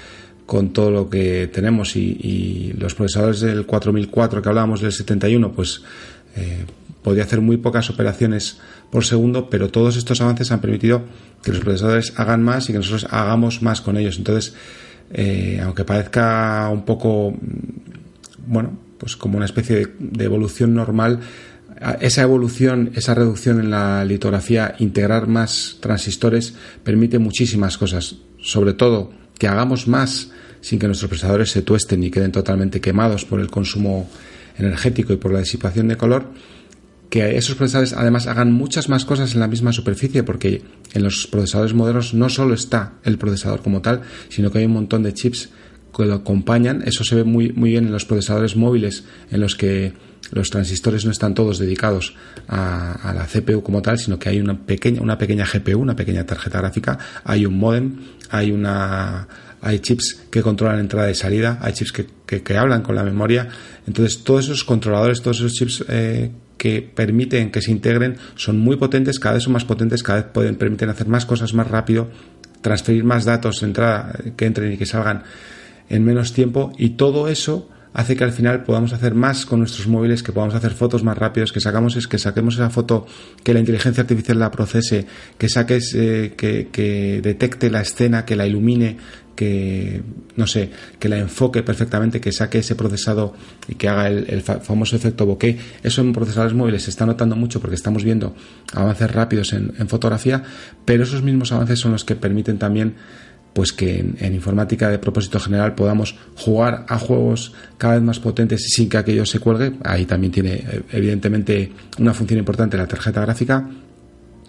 con 0.46 0.74
todo 0.74 0.92
lo 0.92 1.10
que 1.10 1.50
tenemos. 1.52 1.96
Y, 1.96 2.74
los 2.78 2.94
procesadores 2.94 3.40
del 3.42 3.66
4004 3.66 4.42
que 4.42 4.50
hablábamos 4.50 4.82
del 4.82 4.92
71 4.92 5.52
pues 5.54 5.82
eh, 6.36 6.66
podía 7.02 7.24
hacer 7.24 7.42
muy 7.42 7.58
pocas 7.58 7.90
operaciones 7.90 8.58
por 8.92 9.06
segundo 9.06 9.50
pero 9.50 9.70
todos 9.70 9.96
estos 9.96 10.22
avances 10.22 10.52
han 10.52 10.60
permitido 10.60 11.04
que 11.42 11.52
los 11.52 11.62
procesadores 11.62 12.14
hagan 12.18 12.44
más 12.44 12.70
y 12.70 12.74
que 12.74 12.80
nosotros 12.80 13.08
hagamos 13.10 13.62
más 13.62 13.82
con 13.82 13.98
ellos. 13.98 14.18
Entonces 14.18 14.54
eh, 15.14 15.62
aunque 15.64 15.86
parezca 15.86 16.70
un 16.72 16.84
poco 16.84 17.32
mm, 17.32 18.52
bueno 18.52 18.78
pues 18.98 19.16
como 19.16 19.38
una 19.38 19.46
especie 19.46 19.88
de 20.00 20.24
evolución 20.26 20.74
normal 20.74 21.20
esa 21.94 22.22
evolución, 22.22 22.92
esa 22.96 23.14
reducción 23.14 23.60
en 23.60 23.70
la 23.70 24.04
litografía, 24.06 24.76
integrar 24.80 25.28
más 25.28 25.78
transistores, 25.80 26.54
permite 26.84 27.20
muchísimas 27.20 27.78
cosas. 27.78 28.18
Sobre 28.40 28.74
todo, 28.74 29.12
que 29.38 29.48
hagamos 29.48 29.88
más 29.88 30.32
sin 30.62 30.80
que 30.80 30.88
nuestros 30.88 31.10
procesadores 31.10 31.52
se 31.52 31.62
tuesten 31.62 32.04
y 32.04 32.10
queden 32.10 32.32
totalmente 32.32 32.82
quemados 32.82 33.24
por 33.24 33.40
el 33.40 33.52
consumo 33.52 34.10
energético 34.58 35.14
y 35.14 35.18
por 35.18 35.32
la 35.32 35.40
disipación 35.40 35.88
de 35.88 35.98
color. 35.98 36.32
Que 37.10 37.38
esos 37.38 37.56
procesadores 37.56 37.94
además 37.94 38.26
hagan 38.26 38.52
muchas 38.52 38.90
más 38.90 39.06
cosas 39.06 39.36
en 39.36 39.40
la 39.40 39.48
misma 39.48 39.72
superficie, 39.72 40.24
porque 40.24 40.64
en 40.94 41.04
los 41.04 41.28
procesadores 41.28 41.76
modernos 41.76 42.14
no 42.16 42.30
solo 42.30 42.56
está 42.56 42.94
el 43.04 43.18
procesador 43.20 43.62
como 43.62 43.82
tal, 43.82 44.02
sino 44.30 44.52
que 44.52 44.60
hay 44.60 44.66
un 44.66 44.74
montón 44.74 45.04
de 45.04 45.14
chips 45.14 45.50
que 45.96 46.06
lo 46.06 46.16
acompañan. 46.16 46.82
Eso 46.86 47.04
se 47.04 47.16
ve 47.16 47.24
muy, 47.24 47.52
muy 47.54 47.70
bien 47.70 47.86
en 47.86 47.92
los 47.92 48.06
procesadores 48.06 48.56
móviles, 48.56 49.06
en 49.30 49.42
los 49.42 49.56
que 49.56 49.94
los 50.32 50.50
transistores 50.50 51.06
no 51.06 51.12
están 51.12 51.34
todos 51.34 51.60
dedicados 51.60 52.16
a, 52.48 53.14
la 53.16 53.26
CPU 53.26 53.62
como 53.62 53.82
tal, 53.82 53.98
sino 54.00 54.18
que 54.20 54.30
hay 54.30 54.40
una 54.40 54.66
pequeña, 54.66 55.02
una 55.02 55.18
pequeña 55.18 55.46
GPU, 55.46 55.80
una 55.80 55.96
pequeña 55.96 56.26
tarjeta 56.26 56.60
gráfica, 56.60 56.98
hay 57.24 57.46
un 57.46 57.58
modem, 57.58 57.96
hay 58.30 58.52
una 58.52 59.28
hay 59.62 59.80
chips 59.80 60.26
que 60.30 60.44
controlan 60.44 60.80
entrada 60.80 61.10
y 61.10 61.16
salida, 61.16 61.58
hay 61.62 61.74
chips 61.74 61.92
que, 61.92 62.44
que, 62.44 62.58
hablan 62.58 62.84
con 62.84 62.94
la 62.94 63.04
memoria. 63.04 63.48
Entonces, 63.88 64.24
todos 64.24 64.46
esos 64.46 64.64
controladores, 64.64 65.24
todos 65.24 65.40
esos 65.40 65.54
chips 65.54 65.86
eh, 65.88 66.30
que 66.58 66.82
permiten 66.84 67.52
que 67.52 67.62
se 67.62 67.72
integren 67.72 68.18
son 68.36 68.60
muy 68.60 68.76
potentes, 68.78 69.20
cada 69.20 69.36
vez 69.36 69.44
son 69.44 69.54
más 69.54 69.66
potentes, 69.66 70.04
cada 70.04 70.22
vez 70.22 70.32
pueden, 70.32 70.56
permiten 70.56 70.90
hacer 70.90 71.08
más 71.08 71.26
cosas 71.26 71.54
más 71.56 71.68
rápido, 71.68 72.10
transferir 72.62 73.04
más 73.04 73.26
datos, 73.26 73.64
que 74.36 74.46
entren 74.46 74.74
y 74.74 74.78
que 74.78 74.86
salgan 74.86 75.24
en 75.90 76.04
menos 76.04 76.34
tiempo 76.34 76.72
y 76.78 76.92
todo 76.92 77.28
eso 77.28 77.70
hace 77.96 78.18
que 78.18 78.26
al 78.26 78.34
final 78.34 78.64
podamos 78.64 78.92
hacer 78.92 79.16
más 79.16 79.46
con 79.46 79.60
nuestros 79.60 79.88
móviles, 79.88 80.22
que 80.22 80.34
podamos 80.34 80.54
hacer 80.54 80.74
fotos 80.74 81.02
más 81.04 81.18
rápidos, 81.18 81.54
que 81.54 81.62
sacamos 81.62 81.96
que 82.08 82.18
saquemos 82.18 82.56
esa 82.56 82.70
foto, 82.70 83.08
que 83.42 83.54
la 83.54 83.62
inteligencia 83.62 84.02
artificial 84.02 84.38
la 84.38 84.52
procese, 84.52 85.08
que 85.38 85.48
saques, 85.48 85.96
eh, 85.96 86.34
que, 86.36 87.22
detecte 87.24 87.70
la 87.70 87.82
escena, 87.82 88.26
que 88.26 88.36
la 88.36 88.46
ilumine, 88.46 88.98
que 89.34 90.04
no 90.36 90.46
sé, 90.46 90.72
que 91.00 91.08
la 91.08 91.20
enfoque 91.20 91.64
perfectamente, 91.64 92.20
que 92.20 92.34
saque 92.34 92.60
ese 92.60 92.76
procesado 92.76 93.34
y 93.66 93.76
que 93.76 93.88
haga 93.88 94.08
el, 94.08 94.42
famoso 94.42 94.98
efecto 94.98 95.26
bokeh. 95.26 95.58
Eso 95.82 96.02
en 96.02 96.12
procesadores 96.12 96.54
móviles 96.54 96.84
se 96.84 96.90
está 96.90 97.06
notando 97.06 97.38
mucho 97.38 97.62
porque 97.62 97.76
estamos 97.76 98.04
viendo 98.04 98.36
avances 98.74 99.10
rápidos 99.10 99.54
en 99.54 99.88
fotografía, 99.88 100.44
pero 100.84 101.04
esos 101.04 101.24
mismos 101.24 101.54
avances 101.54 101.80
son 101.80 101.94
los 101.94 102.04
que 102.04 102.18
permiten 102.18 102.58
también 102.58 102.96
pues 103.56 103.72
que 103.72 104.00
en, 104.00 104.36
informática 104.36 104.90
de 104.90 105.00
propósito 105.00 105.40
general 105.40 105.76
podamos 105.76 106.14
jugar 106.36 106.86
a 106.90 107.00
juegos 107.00 107.54
cada 107.78 107.94
vez 107.94 108.04
más 108.04 108.20
potentes 108.20 108.62
sin 108.68 108.90
que 108.90 108.98
aquello 108.98 109.26
se 109.26 109.40
cuelgue. 109.40 109.72
Ahí 109.86 110.06
también 110.06 110.34
tiene 110.34 110.56
eh, 110.56 110.82
evidentemente 110.92 111.72
una 111.98 112.14
función 112.14 112.40
importante 112.40 112.76
la 112.76 112.86
tarjeta 112.86 113.22
gráfica, 113.22 113.66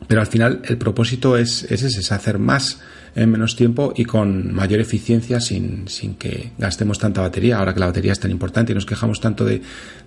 pero 0.09 0.21
al 0.21 0.27
final 0.27 0.63
el 0.65 0.79
propósito 0.79 1.37
es, 1.37 1.65
ese, 1.71 1.87
es 1.87 2.13
hacer 2.13 2.39
más 2.39 2.81
en 3.15 3.31
menos 3.31 3.57
tiempo 3.57 3.95
y 3.97 4.05
con 4.05 4.55
mayor 4.55 4.79
eficiencia 4.79 5.41
sin, 5.41 5.89
sin, 5.89 6.15
que 6.17 6.53
gastemos 6.59 6.99
tanta 6.99 7.23
batería. 7.23 7.59
Ahora 7.59 7.73
que 7.73 7.81
la 7.81 7.87
batería 7.87 8.13
es 8.13 8.21
tan 8.21 8.31
importante 8.31 8.73
y 8.73 8.75
nos 8.75 8.85
quejamos 8.85 9.21
tanto 9.21 9.45
de, 9.47 9.63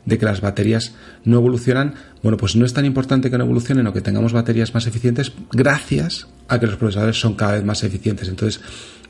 de, 0.05 0.17
que 0.17 0.25
las 0.25 0.41
baterías 0.41 0.93
no 1.25 1.37
evolucionan, 1.37 1.95
bueno, 2.21 2.37
pues 2.37 2.55
no 2.55 2.65
es 2.65 2.73
tan 2.73 2.85
importante 2.85 3.31
que 3.31 3.37
no 3.37 3.45
evolucionen 3.45 3.87
o 3.87 3.93
que 3.93 4.01
tengamos 4.01 4.31
baterías 4.31 4.75
más 4.75 4.85
eficientes 4.85 5.33
gracias 5.51 6.27
a 6.47 6.59
que 6.59 6.67
los 6.67 6.75
procesadores 6.75 7.19
son 7.19 7.33
cada 7.33 7.53
vez 7.53 7.65
más 7.65 7.83
eficientes. 7.83 8.27
Entonces, 8.27 8.61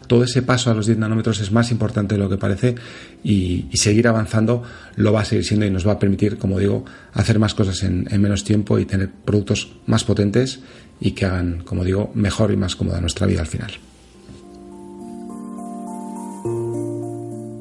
todo 0.10 0.24
ese 0.24 0.42
paso 0.42 0.72
a 0.72 0.74
los 0.74 0.88
10 0.88 0.98
nanómetros 0.98 1.40
es 1.40 1.52
más 1.52 1.72
importante 1.72 2.16
de 2.16 2.20
lo 2.20 2.30
que 2.30 2.38
parece 2.38 2.76
y, 3.24 3.68
seguir 3.74 4.08
avanzando 4.08 4.64
lo 4.96 5.14
va 5.14 5.22
a 5.22 5.26
seguir 5.26 5.46
siendo 5.46 5.66
y 5.66 5.70
nos 5.70 5.88
va 5.88 5.94
a 5.94 6.00
permitir, 6.00 6.38
como 6.38 6.60
digo, 6.60 6.84
hacer 7.14 7.40
más 7.40 7.54
cosas 7.54 7.84
en, 7.84 8.08
menos 8.20 8.44
tiempo 8.44 8.80
y 8.80 8.86
tener 8.86 9.10
productos 9.10 9.72
más 9.86 10.04
potentes 10.04 10.60
y 11.00 11.12
que 11.12 11.26
hagan, 11.26 11.62
como 11.64 11.86
digo, 11.86 12.12
mejor 12.16 12.52
y 12.52 12.58
más 12.58 12.76
cómoda 12.76 13.00
nuestra 13.00 13.28
vida 13.28 13.42
al 13.42 13.48
final. 13.48 13.72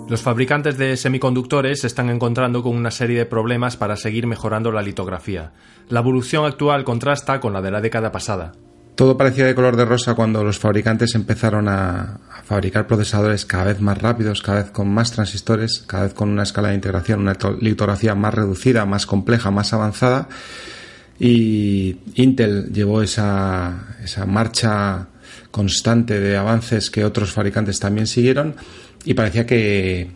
Los 0.09 0.23
fabricantes 0.23 0.79
de 0.79 0.97
semiconductores 0.97 1.83
se 1.83 1.87
están 1.87 2.09
encontrando 2.09 2.63
con 2.63 2.75
una 2.75 2.91
serie 2.91 3.19
de 3.19 3.27
problemas 3.27 3.77
para 3.77 3.97
seguir 3.97 4.27
mejorando 4.27 4.73
la 4.73 4.81
litografía. 4.81 5.53
La 5.91 6.01
evolución 6.01 6.47
actual 6.47 6.83
contrasta 6.85 7.41
con 7.41 7.53
la 7.53 7.61
de 7.61 7.71
la 7.71 7.83
década 7.83 8.11
pasada. 8.11 8.53
Todo 8.99 9.17
parecía 9.17 9.47
de 9.47 9.55
color 9.55 9.77
de 9.77 9.85
rosa 9.85 10.15
cuando 10.15 10.43
los 10.43 10.59
fabricantes 10.59 11.15
empezaron 11.15 11.69
a, 11.69 12.19
fabricar 12.45 12.89
procesadores 12.89 13.45
cada 13.45 13.67
vez 13.67 13.81
más 13.81 13.97
rápidos, 13.97 14.43
cada 14.43 14.63
vez 14.63 14.73
con 14.73 14.93
más 14.93 15.13
transistores, 15.13 15.85
cada 15.87 16.03
vez 16.03 16.15
con 16.15 16.31
una 16.31 16.43
escala 16.43 16.71
de 16.71 16.75
integración, 16.75 17.21
una 17.21 17.37
litografía 17.61 18.17
más 18.17 18.35
reducida, 18.35 18.87
más 18.87 19.07
compleja, 19.07 19.53
más 19.53 19.73
avanzada. 19.73 20.29
Y 21.17 21.99
Intel 22.17 22.73
llevó 22.73 23.01
esa, 23.01 23.87
esa 24.03 24.27
marcha 24.27 25.07
constante 25.53 26.19
de 26.19 26.37
avances 26.37 26.91
que 26.91 27.05
otros 27.05 27.31
fabricantes 27.31 27.79
también 27.79 28.09
siguieron 28.09 28.57
y 29.05 29.15
parecía 29.15 29.47
que, 29.47 30.11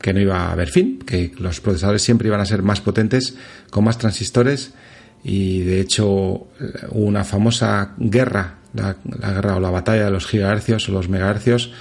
que 0.00 0.12
no 0.12 0.18
iba 0.18 0.48
a 0.48 0.52
haber 0.52 0.70
fin, 0.70 0.98
que 0.98 1.30
los 1.38 1.60
procesadores 1.60 2.02
siempre 2.02 2.26
iban 2.26 2.40
a 2.40 2.46
ser 2.46 2.64
más 2.64 2.80
potentes, 2.80 3.36
con 3.70 3.84
más 3.84 3.98
transistores 3.98 4.72
y 5.22 5.60
de 5.60 5.80
hecho 5.80 6.06
hubo 6.08 6.48
una 6.92 7.24
famosa 7.24 7.94
guerra, 7.98 8.58
la, 8.74 8.96
guerra 9.04 9.56
o 9.56 9.60
la 9.60 9.70
batalla 9.70 10.06
de 10.06 10.10
los 10.10 10.26
gigahercios 10.26 10.88
o 10.88 10.92
los 10.92 11.08
megahercios, 11.08 11.72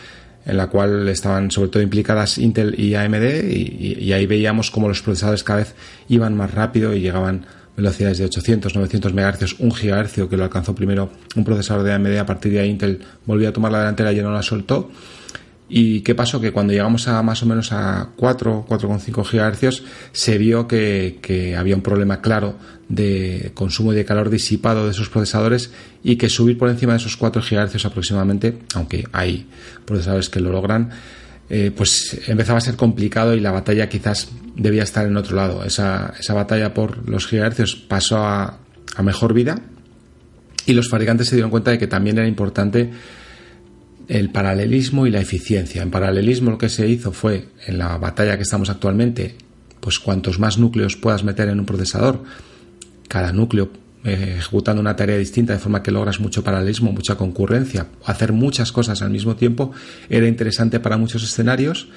en 0.46 0.58
la 0.58 0.68
cual 0.68 1.08
estaban 1.10 1.52
sobre 1.52 1.70
todo 1.70 1.84
implicadas 1.84 2.38
Intel 2.38 2.80
y 2.80 2.96
AMD 2.96 3.44
y, 3.44 4.12
ahí 4.14 4.26
veíamos 4.26 4.72
cómo 4.72 4.88
los 4.88 5.02
procesadores 5.02 5.44
cada 5.44 5.60
vez 5.60 5.76
iban 6.08 6.36
más 6.36 6.54
rápido 6.54 6.94
y 6.94 7.02
llegaban 7.02 7.46
velocidades 7.78 8.18
de 8.18 8.26
800, 8.26 8.76
900 8.76 9.14
megahercios, 9.14 9.56
un 9.60 9.72
gigahercio 9.72 10.28
que 10.28 10.36
lo 10.36 10.44
alcanzó 10.44 10.76
primero 10.76 11.10
un 11.36 11.46
procesador 11.46 11.84
de 11.84 11.94
AMD, 11.94 12.18
a 12.18 12.26
partir 12.26 12.52
de 12.52 12.60
ahí 12.60 12.70
Intel 12.70 13.02
volvió 13.26 13.50
a 13.50 13.54
tomar 13.54 13.72
la 13.72 13.80
delantera 13.80 14.12
y 14.12 14.22
no 14.22 14.32
la 14.32 14.42
soltó 14.42 14.90
¿Y 15.70 16.02
qué 16.02 16.16
pasó? 16.16 16.42
Que 16.42 16.52
cuando 16.52 16.74
llegamos 16.74 17.08
a 17.08 17.22
más 17.22 17.44
o 17.44 17.46
menos 17.46 17.72
a 17.72 18.10
4, 18.16 18.66
4,5 18.68 19.24
GHz, 19.24 19.84
se 20.12 20.38
vio 20.40 20.68
que, 20.68 21.56
había 21.58 21.76
un 21.76 21.84
problema 21.84 22.22
claro 22.22 22.56
de 22.90 23.52
consumo 23.54 23.94
de 23.94 24.04
calor 24.04 24.30
disipado 24.30 24.86
de 24.86 24.92
esos 24.92 25.10
procesadores 25.10 25.72
y 26.04 26.18
que 26.18 26.28
subir 26.28 26.58
por 26.58 26.70
encima 26.70 26.94
de 26.94 26.98
esos 26.98 27.16
4 27.16 27.42
GHz 27.42 27.86
aproximadamente, 27.86 28.58
aunque 28.74 29.08
hay 29.12 29.48
procesadores 29.86 30.30
que 30.30 30.40
lo 30.40 30.52
logran, 30.52 30.90
eh, 31.50 31.72
pues 31.76 32.20
empezaba 32.28 32.58
a 32.58 32.62
ser 32.62 32.76
complicado 32.76 33.36
y 33.36 33.40
la 33.40 33.52
batalla 33.52 33.88
quizás 33.88 34.30
debía 34.56 34.84
estar 34.84 35.06
en 35.06 35.16
otro 35.18 35.36
lado. 35.36 35.64
Esa, 35.64 36.14
esa 36.20 36.34
batalla 36.34 36.74
por 36.74 37.08
los 37.08 37.28
gigahercios 37.28 37.76
pasó 37.76 38.18
a, 38.18 38.60
a 38.96 39.04
mejor 39.04 39.34
vida 39.34 39.62
y 40.66 40.74
los 40.74 40.90
fabricantes 40.90 41.30
se 41.30 41.36
dieron 41.36 41.52
cuenta 41.52 41.72
de 41.72 41.78
que 41.78 41.88
también 41.88 42.18
era 42.18 42.28
importante 42.28 42.92
el 44.08 44.32
paralelismo 44.32 45.06
y 45.06 45.12
la 45.12 45.22
eficiencia. 45.22 45.84
En 45.84 45.92
paralelismo 45.92 46.52
lo 46.52 46.58
que 46.58 46.70
se 46.70 46.88
hizo 46.88 47.12
fue, 47.12 47.50
en 47.68 47.78
la 47.78 47.98
batalla 47.98 48.36
que 48.36 48.44
estamos 48.44 48.70
actualmente, 48.70 49.36
pues 49.80 50.00
cuantos 50.00 50.40
más 50.40 50.58
núcleos 50.58 50.98
puedas 50.98 51.24
meter 51.24 51.48
en 51.50 51.60
un 51.60 51.66
procesador, 51.66 52.24
cada 53.10 53.34
núcleo 53.34 53.70
eh, 54.06 54.36
ejecutando 54.38 54.80
una 54.80 54.96
tarea 54.96 55.18
distinta 55.18 55.52
de 55.52 55.60
forma 55.60 55.84
que 55.84 55.92
logras 55.92 56.22
mucho 56.22 56.42
paralelismo, 56.42 56.94
mucha 56.94 57.16
concurrencia, 57.16 57.88
hacer 58.06 58.32
muchas 58.32 58.72
cosas 58.72 59.02
al 59.02 59.10
mismo 59.10 59.36
tiempo, 59.36 59.74
era 60.10 60.26
interesante 60.26 60.80
para 60.80 60.96
muchos 60.96 61.22
escenarios 61.22 61.90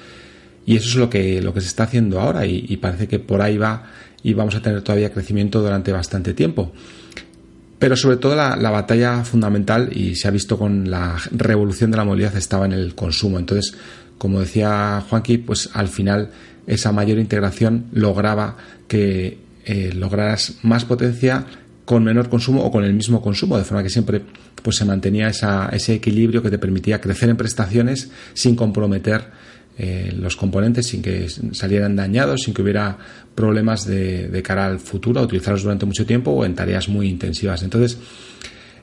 y 0.65 0.75
eso 0.75 0.89
es 0.89 0.95
lo 0.95 1.09
que, 1.09 1.41
lo 1.41 1.53
que 1.53 1.61
se 1.61 1.67
está 1.67 1.83
haciendo 1.83 2.19
ahora 2.19 2.45
y, 2.45 2.65
y 2.67 2.75
parece 2.75 3.07
que 3.07 3.19
por 3.19 3.41
ahí 3.41 3.57
va 3.57 3.83
y 4.21 4.33
vamos 4.33 4.55
a 4.55 4.61
tener 4.61 4.81
todavía 4.81 5.13
crecimiento 5.13 5.61
durante 5.61 5.93
bastante 5.93 6.33
tiempo. 6.33 6.73
Pero 7.83 7.97
sobre 7.97 8.15
todo 8.15 8.33
la, 8.33 8.55
batalla 8.71 9.25
fundamental, 9.25 9.89
y 9.91 10.15
se 10.15 10.29
ha 10.29 10.31
visto 10.31 10.57
con 10.57 10.89
la 10.89 11.17
revolución 11.31 11.91
de 11.91 11.97
la 11.97 12.05
movilidad, 12.05 12.33
estaba 12.37 12.65
en 12.65 12.71
el 12.71 12.95
consumo. 12.95 13.37
Entonces, 13.37 13.75
como 14.17 14.39
decía 14.39 15.03
Juanqui, 15.09 15.39
pues 15.39 15.69
al 15.73 15.89
final 15.89 16.29
esa 16.65 16.93
mayor 16.93 17.19
integración 17.19 17.87
lograba 17.91 18.55
que 18.87 19.37
eh, 19.65 19.91
lograras 19.93 20.55
más 20.63 20.85
potencia 20.85 21.45
con 21.85 22.03
menor 22.03 22.29
consumo 22.29 22.63
o 22.63 22.71
con 22.71 22.83
el 22.83 22.93
mismo 22.93 23.21
consumo, 23.21 23.57
de 23.57 23.63
forma 23.63 23.83
que 23.83 23.89
siempre 23.89 24.21
pues, 24.61 24.77
se 24.77 24.85
mantenía 24.85 25.27
ese 25.27 25.93
equilibrio 25.93 26.41
que 26.41 26.49
te 26.49 26.57
permitía 26.57 27.01
crecer 27.01 27.29
en 27.29 27.37
prestaciones 27.37 28.09
sin 28.33 28.55
comprometer 28.55 29.25
eh, 29.75 30.13
los 30.15 30.35
componentes 30.35 30.85
sin 30.85 31.01
que 31.01 31.27
salieran 31.51 31.95
dañados, 31.95 32.43
sin 32.43 32.53
que 32.53 32.61
hubiera 32.61 32.95
problemas 33.33 33.85
de, 33.85 34.41
cara 34.43 34.67
al 34.67 34.79
futuro, 34.79 35.21
utilizarlos 35.21 35.63
durante 35.63 35.85
mucho 35.85 36.05
tiempo 36.05 36.31
o 36.31 36.45
en 36.45 36.53
tareas 36.53 36.87
muy 36.89 37.09
intensivas. 37.09 37.63
Entonces, 37.63 37.97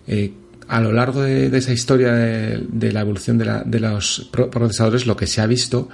eh, 0.09 0.33
a 0.67 0.81
lo 0.81 0.93
largo 0.93 1.23
de, 1.23 1.47
esa 1.57 1.73
historia 1.73 2.13
de, 2.13 2.93
la 2.93 3.03
evolución 3.03 3.39
de, 3.39 3.81
los 3.81 4.31
procesadores, 4.33 5.07
lo 5.07 5.17
que 5.17 5.27
se 5.27 5.41
ha 5.41 5.47
visto 5.47 5.89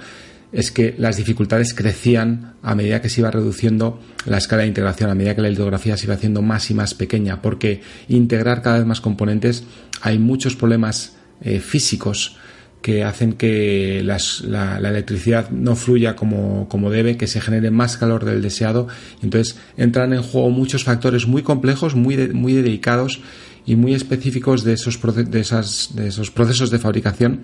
es 0.51 0.71
que 0.71 0.95
las 0.97 1.17
dificultades 1.17 1.73
crecían 1.73 2.53
a 2.61 2.73
medida 2.75 3.01
que 3.01 3.09
se 3.09 3.21
iba 3.21 3.31
reduciendo 3.31 3.99
la 4.25 4.37
escala 4.37 4.61
de 4.61 4.69
integración, 4.69 5.09
a 5.09 5.15
medida 5.15 5.35
que 5.35 5.41
la 5.41 5.49
litografía 5.49 5.97
se 5.97 6.05
iba 6.05 6.15
haciendo 6.15 6.41
más 6.41 6.69
y 6.71 6.73
más 6.73 6.93
pequeña, 6.93 7.41
porque 7.41 7.81
integrar 8.07 8.61
cada 8.61 8.77
vez 8.77 8.87
más 8.87 9.01
componentes 9.01 9.63
hay 10.01 10.19
muchos 10.19 10.55
problemas 10.55 11.15
eh, 11.41 11.59
físicos 11.59 12.37
que 12.81 13.03
hacen 13.03 13.33
que 13.33 14.01
la, 14.03 14.77
electricidad 14.77 15.49
no 15.49 15.75
fluya 15.75 16.15
como, 16.15 16.89
debe, 16.89 17.17
que 17.17 17.27
se 17.27 17.41
genere 17.41 17.71
más 17.71 17.97
calor 17.97 18.23
del 18.23 18.41
deseado. 18.41 18.87
Entonces 19.21 19.57
entran 19.75 20.13
en 20.13 20.21
juego 20.21 20.51
muchos 20.51 20.83
factores 20.83 21.27
muy 21.27 21.41
complejos, 21.41 21.95
muy, 21.95 22.15
muy 22.29 22.53
dedicados 22.53 23.21
y 23.65 23.75
muy 23.75 23.93
específicos 23.93 24.63
de 24.63 24.73
esos, 24.73 25.01
de, 25.01 25.23
de 25.23 26.07
esos 26.07 26.31
procesos 26.31 26.69
de 26.69 26.79
fabricación 26.79 27.41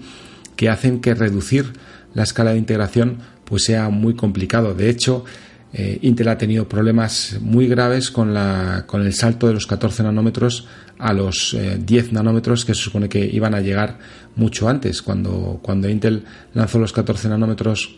que 0.56 0.70
hacen 0.70 1.02
que 1.02 1.16
reducir 1.16 1.74
la 2.14 2.24
escala 2.24 2.52
de 2.52 2.58
integración 2.58 3.18
pues 3.46 3.64
sea 3.64 3.90
muy 3.90 4.16
complicado. 4.16 4.74
De 4.74 4.90
hecho, 4.90 5.26
eh, 5.74 5.98
Intel 6.04 6.28
ha 6.28 6.38
tenido 6.38 6.68
problemas 6.68 7.38
muy 7.42 7.68
graves 7.68 8.12
con, 8.12 8.34
la, 8.34 8.86
con 8.86 9.02
el 9.02 9.14
salto 9.14 9.48
de 9.48 9.54
los 9.54 9.66
14 9.66 10.04
nanómetros 10.04 10.68
a 11.00 11.14
los 11.14 11.58
10 11.80 12.06
eh, 12.06 12.10
nanómetros 12.12 12.64
que 12.64 12.76
se 12.76 12.82
supone 12.82 13.10
que 13.10 13.26
iban 13.26 13.56
a 13.56 13.62
llegar 13.62 13.98
mucho 14.36 14.70
antes. 14.70 15.02
Cuando, 15.02 15.60
cuando 15.62 15.90
Intel 15.90 16.24
lanzó 16.54 16.80
los 16.80 16.94
14 16.94 17.30
nanómetros, 17.30 17.96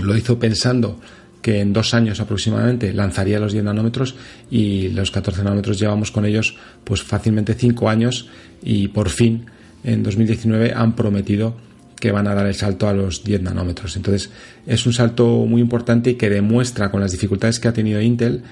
lo 0.00 0.16
hizo 0.16 0.38
pensando 0.38 1.00
que 1.42 1.60
en 1.60 1.72
dos 1.72 1.94
años 1.94 2.20
aproximadamente 2.20 2.92
lanzaría 2.92 3.38
los 3.38 3.52
10 3.52 3.64
nanómetros 3.64 4.14
y 4.50 4.88
los 4.88 5.10
14 5.10 5.42
nanómetros 5.44 5.78
llevamos 5.78 6.10
con 6.10 6.24
ellos 6.24 6.56
pues 6.82 7.02
fácilmente 7.02 7.54
5 7.54 7.88
años 7.88 8.28
y 8.62 8.88
por 8.88 9.10
fin 9.10 9.46
en 9.84 10.02
2019 10.02 10.72
han 10.74 10.96
prometido 10.96 11.56
que 11.98 12.12
van 12.12 12.26
a 12.26 12.34
dar 12.34 12.46
el 12.46 12.54
salto 12.54 12.88
a 12.88 12.92
los 12.92 13.24
10 13.24 13.42
nanómetros. 13.42 13.96
Entonces 13.96 14.30
es 14.66 14.86
un 14.86 14.92
salto 14.92 15.26
muy 15.46 15.60
importante 15.60 16.10
y 16.10 16.14
que 16.14 16.30
demuestra 16.30 16.90
con 16.90 17.00
las 17.00 17.12
dificultades 17.12 17.58
que 17.58 17.68
ha 17.68 17.72
tenido 17.72 18.00
Intel 18.00 18.42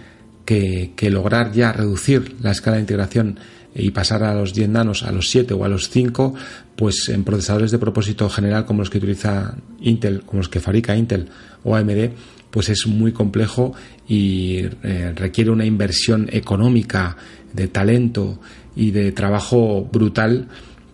que, 0.45 1.11
lograr 1.11 1.53
ya 1.53 1.73
reducir 1.73 2.37
la 2.41 2.51
escala 2.51 2.77
de 2.77 2.83
integración 2.83 3.39
y 3.75 3.91
pasar 3.91 4.23
a 4.23 4.35
los 4.35 4.55
10 4.55 4.69
nanos, 4.69 5.03
a 5.03 5.13
los 5.13 5.29
7 5.31 5.55
o 5.55 5.65
a 5.65 5.69
los 5.69 5.91
5, 5.91 6.35
pues 6.77 7.09
en 7.09 7.25
procesadores 7.25 7.71
de 7.71 7.79
propósito 7.79 8.29
general 8.29 8.67
como 8.67 8.81
los 8.81 8.91
que 8.91 8.99
utiliza 8.99 9.57
Intel, 9.81 10.23
como 10.23 10.41
los 10.41 10.49
que 10.49 10.61
fabrica 10.61 10.97
Intel 10.97 11.29
o 11.65 11.75
AMD, 11.75 12.11
pues 12.51 12.69
es 12.69 12.87
muy 12.87 13.13
complejo 13.13 13.75
y 14.07 14.61
eh, 14.85 15.13
requiere 15.17 15.51
una 15.51 15.65
inversión 15.65 16.29
económica, 16.31 17.17
de 17.53 17.69
talento 17.69 18.41
y 18.77 18.91
de 18.91 19.13
trabajo 19.13 19.89
brutal 19.91 20.49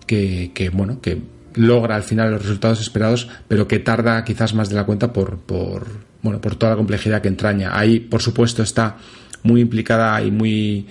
que, 0.07 0.71
bueno, 0.73 1.01
que 1.01 1.19
logra 1.55 1.97
al 1.97 2.03
final 2.03 2.33
los 2.33 2.43
resultados 2.43 2.81
esperados, 2.81 3.29
pero 3.49 3.67
que 3.67 3.79
tarda 3.79 4.25
quizás 4.25 4.55
más 4.55 4.69
de 4.69 4.77
la 4.77 4.85
cuenta 4.85 5.13
por, 5.13 5.39
por, 5.39 5.87
bueno, 6.23 6.41
por 6.41 6.57
toda 6.57 6.73
la 6.73 6.77
complejidad 6.77 7.23
que 7.23 7.29
entraña. 7.29 7.79
Ahí, 7.79 8.01
por 8.01 8.23
supuesto, 8.23 8.63
está 8.63 8.97
muy 9.43 9.61
implicada 9.61 10.23
y 10.23 10.31
muy 10.31 10.87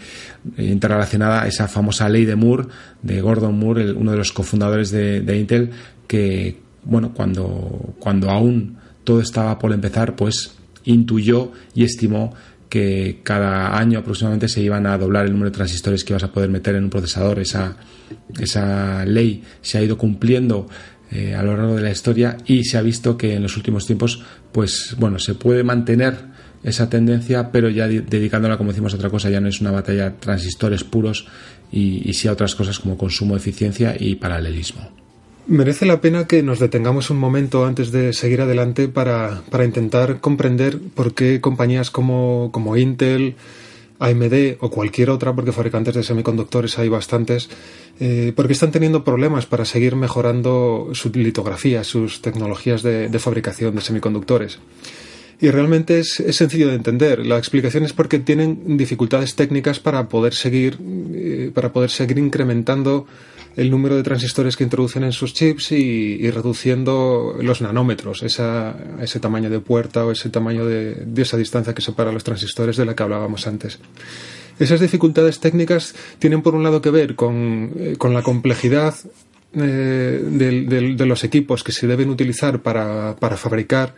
eh, 0.57 0.65
interrelacionada 0.65 1.47
esa 1.47 1.67
famosa 1.67 2.09
ley 2.09 2.25
de 2.25 2.35
Moore, 2.35 2.67
de 3.01 3.21
Gordon 3.21 3.57
Moore, 3.57 3.91
uno 3.91 4.11
de 4.11 4.17
los 4.17 4.31
cofundadores 4.31 4.91
de, 4.91 5.21
de, 5.21 5.37
Intel, 5.37 5.69
que, 6.07 6.59
bueno, 6.83 7.13
cuando, 7.13 7.95
cuando 7.99 8.29
aún 8.29 8.77
todo 9.03 9.21
estaba 9.21 9.57
por 9.59 9.71
empezar, 9.71 10.15
pues 10.15 10.55
intuyó 10.85 11.51
y 11.75 11.83
estimó 11.83 12.33
que 12.69 13.21
cada 13.23 13.77
año 13.77 13.99
aproximadamente 13.99 14.47
se 14.47 14.61
iban 14.61 14.85
a 14.85 14.97
doblar 14.97 15.25
el 15.25 15.31
número 15.31 15.49
de 15.49 15.55
transistores 15.55 16.03
que 16.03 16.13
ibas 16.13 16.23
a 16.23 16.31
poder 16.31 16.49
meter 16.49 16.75
en 16.75 16.85
un 16.85 16.89
procesador. 16.89 17.39
Esa, 17.39 17.75
esa 18.39 19.05
ley 19.05 19.43
se 19.61 19.79
ha 19.79 19.81
ido 19.81 19.97
cumpliendo 19.97 20.67
eh, 21.11 21.33
a 21.33 21.41
lo 21.41 21.57
largo 21.57 21.75
de 21.75 21.81
la 21.81 21.91
historia 21.91 22.37
y 22.45 22.63
se 22.63 22.77
ha 22.77 22.81
visto 22.83 23.17
que 23.17 23.33
en 23.33 23.41
los 23.41 23.57
últimos 23.57 23.87
tiempos, 23.87 24.23
pues 24.51 24.95
bueno, 24.99 25.17
se 25.17 25.33
puede 25.33 25.63
mantener 25.63 26.29
esa 26.63 26.89
tendencia, 26.89 27.51
pero 27.51 27.69
ya 27.69 27.87
dedicándola, 27.87 28.57
como 28.57 28.71
decimos, 28.71 28.93
a 28.93 28.97
otra 28.97 29.09
cosa, 29.09 29.29
ya 29.29 29.41
no 29.41 29.47
es 29.47 29.61
una 29.61 29.71
batalla 29.71 30.17
transistores 30.19 30.83
puros 30.83 31.27
y, 31.71 32.07
y 32.07 32.13
sí 32.13 32.27
a 32.27 32.33
otras 32.33 32.53
cosas 32.53 32.77
como 32.79 32.97
consumo, 32.97 33.35
eficiencia 33.35 33.95
y 33.97 34.15
paralelismo. 34.15 35.08
Merece 35.49 35.87
la 35.87 35.99
pena 35.99 36.27
que 36.27 36.43
nos 36.43 36.59
detengamos 36.59 37.09
un 37.09 37.17
momento 37.17 37.65
antes 37.65 37.91
de 37.91 38.13
seguir 38.13 38.39
adelante 38.41 38.87
para, 38.87 39.41
para 39.49 39.65
intentar 39.65 40.19
comprender 40.19 40.77
por 40.93 41.15
qué 41.15 41.41
compañías 41.41 41.89
como, 41.89 42.51
como, 42.51 42.77
Intel, 42.77 43.33
AMD 43.97 44.57
o 44.59 44.69
cualquier 44.69 45.09
otra, 45.09 45.33
porque 45.33 45.51
fabricantes 45.51 45.95
de 45.95 46.03
semiconductores 46.03 46.77
hay 46.77 46.87
bastantes, 46.87 47.49
eh, 47.99 48.31
porque 48.35 48.53
están 48.53 48.69
teniendo 48.69 49.03
problemas 49.03 49.47
para 49.47 49.65
seguir 49.65 49.95
mejorando 49.95 50.89
su 50.93 51.09
litografía, 51.09 51.83
sus 51.83 52.21
tecnologías 52.21 52.83
de, 52.83 53.09
de 53.09 53.19
fabricación 53.19 53.73
de 53.73 53.81
semiconductores. 53.81 54.59
Y 55.41 55.49
realmente 55.49 55.97
es, 55.97 56.19
es, 56.19 56.35
sencillo 56.35 56.67
de 56.67 56.75
entender. 56.75 57.25
La 57.25 57.39
explicación 57.39 57.85
es 57.85 57.93
porque 57.93 58.19
tienen 58.19 58.77
dificultades 58.77 59.33
técnicas 59.33 59.79
para 59.79 60.09
poder 60.09 60.35
seguir, 60.35 60.77
eh, 61.15 61.49
para 61.55 61.73
poder 61.73 61.89
seguir 61.89 62.19
incrementando 62.19 63.07
el 63.59 63.69
número 63.69 63.97
de 63.97 64.03
transistores 64.03 64.55
que 64.55 64.63
introducen 64.63 65.03
en 65.03 65.11
sus 65.11 65.33
chips 65.33 65.73
y, 65.73 66.31
reduciendo 66.31 67.35
los 67.41 67.59
nanómetros, 67.59 68.23
ese 68.23 69.19
tamaño 69.19 69.49
de 69.49 69.59
puerta 69.59 70.05
o 70.05 70.11
ese 70.11 70.29
tamaño 70.29 70.65
de, 70.65 71.05
esa 71.17 71.35
distancia 71.35 71.73
que 71.73 71.81
separa 71.81 72.13
los 72.13 72.23
transistores 72.23 72.77
de 72.77 72.85
la 72.85 72.95
que 72.95 73.03
hablábamos 73.03 73.47
antes. 73.47 73.79
Esas 74.59 74.79
dificultades 74.79 75.41
técnicas 75.41 75.93
tienen 76.19 76.41
por 76.41 76.55
un 76.55 76.63
lado 76.63 76.81
que 76.81 76.89
ver 76.89 77.15
con, 77.15 77.73
eh, 77.77 77.97
la 78.01 78.23
complejidad 78.23 78.95
eh, 79.53 80.23
de, 80.23 81.05
los 81.05 81.25
equipos 81.25 81.61
que 81.61 81.73
se 81.73 81.85
deben 81.85 82.09
utilizar 82.09 82.61
para, 82.61 83.17
fabricar 83.35 83.93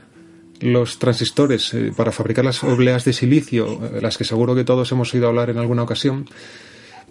los 0.59 0.97
transistores, 0.97 1.71
eh, 1.75 1.91
para 1.95 2.11
fabricar 2.11 2.45
las 2.45 2.63
obleas 2.63 3.05
de 3.05 3.13
silicio, 3.13 3.79
las 4.01 4.17
que 4.17 4.23
seguro 4.23 4.55
que 4.55 4.63
todos 4.63 4.91
hemos 4.91 5.13
oído 5.13 5.27
hablar 5.27 5.51
en 5.51 5.59
alguna 5.59 5.83
ocasión, 5.83 6.25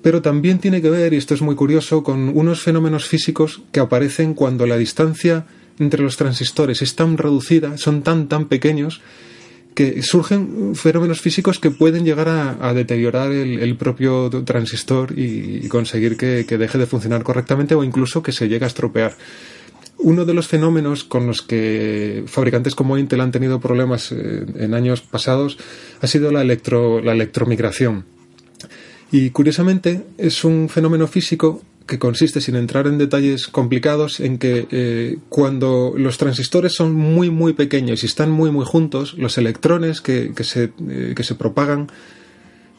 pero 0.03 0.23
también 0.23 0.59
tiene 0.59 0.81
que 0.81 0.91
ver, 0.91 1.13
y 1.13 1.17
esto 1.17 1.35
es 1.35 1.43
muy 1.43 1.55
curioso, 1.55 2.03
con 2.03 2.37
unos 2.37 2.63
fenómenos 2.63 3.07
físicos 3.07 3.63
que 3.73 3.81
aparecen 3.81 4.35
cuando 4.35 4.67
la 4.67 4.77
distancia 4.77 5.47
entre 5.79 6.03
los 6.03 6.17
transistores 6.17 6.83
es 6.83 6.95
tan 6.95 7.17
reducida, 7.17 7.77
son 7.77 8.03
tan, 8.03 8.29
tan 8.29 8.47
pequeños, 8.47 9.01
que 9.75 10.03
surgen 10.03 10.75
fenómenos 10.75 11.21
físicos 11.21 11.59
que 11.59 11.71
pueden 11.71 12.05
llegar 12.05 12.29
a, 12.29 12.75
deteriorar 12.75 13.33
el, 13.33 13.77
propio 13.77 14.29
transistor 14.45 15.17
y, 15.17 15.69
conseguir 15.69 16.17
que, 16.17 16.45
deje 16.45 16.79
de 16.79 16.87
funcionar 16.87 17.23
correctamente 17.23 17.75
o 17.75 17.85
incluso 17.85 18.23
que 18.23 18.33
se 18.33 18.49
llegue 18.49 18.65
a 18.65 18.69
estropear. 18.69 19.17
Uno 19.99 20.25
de 20.25 20.35
los 20.35 20.49
fenómenos 20.49 21.05
con 21.05 21.27
los 21.27 21.43
que 21.43 22.25
fabricantes 22.27 22.75
como 22.75 22.97
Intel 22.97 23.21
han 23.21 23.33
tenido 23.33 23.61
problemas 23.61 24.13
eh, 24.13 24.47
en 24.57 24.73
años 24.73 25.03
pasados 25.03 25.59
ha 26.01 26.07
sido 26.07 26.33
la, 26.33 26.41
electro, 26.41 27.03
la 27.03 27.13
electromigración 27.13 28.07
y 29.13 29.31
curiosamente 29.31 30.05
es 30.19 30.45
un 30.45 30.69
fenómeno 30.69 31.07
físico 31.07 31.63
que 31.87 31.99
consiste, 31.99 32.41
sin 32.41 32.55
entrar 32.55 32.87
en 32.87 32.99
detalles 32.99 33.49
complicados, 33.49 34.21
en 34.21 34.39
que 34.39 34.69
eh, 34.71 35.19
cuando 35.29 35.93
los 35.97 36.19
transistores 36.19 36.73
son 36.73 36.95
muy 36.95 37.31
muy 37.31 37.53
pequeños 37.53 38.05
y 38.05 38.07
están 38.07 38.31
muy 38.31 38.53
muy 38.53 38.65
juntos, 38.65 39.15
los 39.19 39.37
electrones 39.39 40.01
que, 40.01 40.33
que, 40.33 40.45
se, 40.45 40.73
eh, 40.89 41.15
que 41.17 41.25
se, 41.25 41.35
propagan 41.35 41.89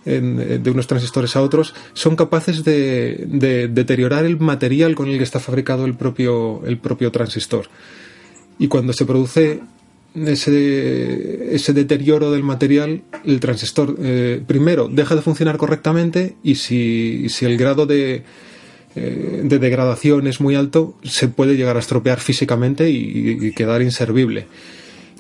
en, 0.06 0.39
eh, 0.39 0.60
de 0.60 0.72
unos 0.72 0.88
transistores 0.88 1.36
a 1.36 1.41
otros 1.41 1.76
son 1.94 2.15
capaces 2.15 2.63
de, 2.63 3.26
de, 3.28 3.67
deteriorar 3.67 4.24
el 4.24 4.39
material 4.39 4.96
con 4.96 5.10
el 5.10 5.17
que 5.17 5.26
está 5.26 5.41
fabricado 5.41 5.86
el 5.86 5.96
propio, 5.96 6.65
el 6.65 6.78
propio 6.78 7.12
transistor. 7.12 7.67
Y 8.60 8.70
cuando 8.70 8.94
se 8.94 9.06
produce 9.06 9.60
ese, 10.15 11.56
ese 11.56 11.74
deterioro 11.74 12.32
del 12.32 12.43
material, 12.43 13.02
el 13.26 13.39
transistor 13.39 13.95
eh, 14.00 14.41
primero 14.45 14.88
deja 14.88 15.15
de 15.15 15.21
funcionar 15.21 15.58
correctamente 15.58 16.36
y 16.43 16.56
si, 16.56 17.30
si 17.30 17.45
el 17.45 17.58
grado 17.58 17.86
de, 17.86 18.24
eh, 18.95 19.41
de 19.43 19.60
degradación 19.60 20.28
es 20.28 20.41
muy 20.41 20.56
alto, 20.56 20.95
se 21.04 21.28
puede 21.28 21.56
llegar 21.56 21.78
a 21.78 21.80
estropear 21.80 22.19
físicamente 22.19 22.89
y, 22.89 23.38
y 23.41 23.52
quedar 23.54 23.82
inservible. 23.82 24.47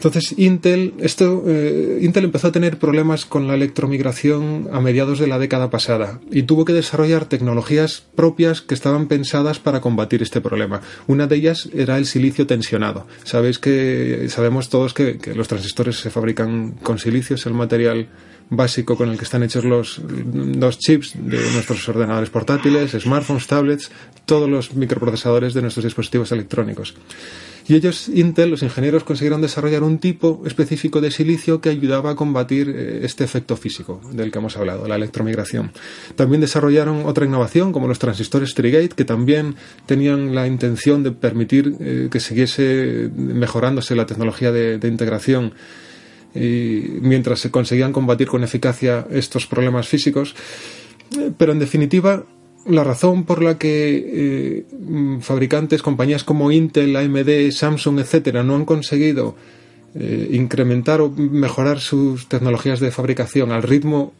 Entonces 0.01 0.33
Intel, 0.39 0.95
esto, 0.97 1.43
eh, 1.45 1.99
Intel 2.01 2.23
empezó 2.23 2.47
a 2.47 2.51
tener 2.51 2.79
problemas 2.79 3.27
con 3.27 3.47
la 3.47 3.53
electromigración 3.53 4.67
a 4.73 4.81
mediados 4.81 5.19
de 5.19 5.27
la 5.27 5.37
década 5.37 5.69
pasada 5.69 6.19
y 6.31 6.41
tuvo 6.41 6.65
que 6.65 6.73
desarrollar 6.73 7.25
tecnologías 7.25 8.03
propias 8.15 8.61
que 8.61 8.73
estaban 8.73 9.05
pensadas 9.05 9.59
para 9.59 9.79
combatir 9.79 10.23
este 10.23 10.41
problema. 10.41 10.81
Una 11.05 11.27
de 11.27 11.35
ellas 11.35 11.69
era 11.71 11.99
el 11.99 12.07
silicio 12.07 12.47
tensionado. 12.47 13.05
Sabéis 13.25 13.59
que 13.59 14.25
sabemos 14.29 14.69
todos 14.69 14.95
que, 14.95 15.19
que 15.19 15.35
los 15.35 15.47
transistores 15.47 15.97
se 15.97 16.09
fabrican 16.09 16.71
con 16.81 16.97
silicio, 16.97 17.35
es 17.35 17.45
el 17.45 17.53
material 17.53 18.07
básico 18.49 18.97
con 18.97 19.09
el 19.09 19.19
que 19.19 19.23
están 19.23 19.43
hechos 19.43 19.63
los 19.63 20.01
dos 20.03 20.79
chips 20.79 21.13
de 21.15 21.37
nuestros 21.53 21.87
ordenadores 21.87 22.31
portátiles, 22.31 22.91
smartphones, 22.91 23.45
tablets, 23.45 23.91
todos 24.25 24.49
los 24.49 24.73
microprocesadores 24.73 25.53
de 25.53 25.61
nuestros 25.61 25.85
dispositivos 25.85 26.31
electrónicos. 26.31 26.95
Y 27.71 27.75
ellos, 27.75 28.09
Intel, 28.09 28.49
los 28.49 28.63
ingenieros, 28.63 29.05
consiguieron 29.05 29.41
desarrollar 29.41 29.83
un 29.83 29.97
tipo 29.97 30.43
específico 30.45 30.99
de 30.99 31.09
silicio 31.09 31.61
que 31.61 31.69
ayudaba 31.69 32.11
a 32.11 32.15
combatir 32.17 32.67
eh, 32.67 32.99
este 33.03 33.23
efecto 33.23 33.55
físico 33.55 34.01
del 34.11 34.29
que 34.29 34.39
hemos 34.39 34.57
hablado, 34.57 34.89
la 34.89 34.95
electromigración. 34.95 35.71
También 36.17 36.41
desarrollaron 36.41 37.05
otra 37.05 37.25
innovación, 37.25 37.71
como 37.71 37.87
los 37.87 37.97
transistores 37.97 38.55
Trigate, 38.55 38.89
que 38.89 39.05
también 39.05 39.55
tenían 39.85 40.35
la 40.35 40.47
intención 40.47 41.01
de 41.01 41.11
permitir 41.13 41.77
eh, 41.79 42.09
que 42.11 42.19
siguiese 42.19 43.09
mejorándose 43.15 43.95
la 43.95 44.05
tecnología 44.05 44.51
de, 44.51 44.85
integración 44.85 45.53
y 46.35 46.99
mientras 46.99 47.39
se 47.39 47.51
conseguían 47.51 47.93
combatir 47.93 48.27
con 48.27 48.43
eficacia 48.43 49.07
estos 49.11 49.47
problemas 49.47 49.87
físicos. 49.87 50.35
Eh, 51.17 51.31
pero 51.37 51.53
en 51.53 51.59
definitiva, 51.59 52.25
la 52.65 52.83
razón 52.83 53.23
por 53.23 53.41
la 53.41 53.57
que 53.57 54.65
eh, 54.67 55.19
fabricantes, 55.21 55.81
compañías 55.81 56.23
como 56.23 56.51
Intel, 56.51 56.95
AMD, 56.95 57.51
Samsung, 57.51 57.99
etcétera, 57.99 58.43
no 58.43 58.55
han 58.55 58.65
conseguido 58.65 59.35
eh, 59.95 60.29
incrementar 60.31 61.01
o 61.01 61.09
mejorar 61.09 61.79
sus 61.79 62.27
tecnologías 62.27 62.79
de 62.79 62.91
fabricación 62.91 63.51
al 63.51 63.63
ritmo 63.63 64.13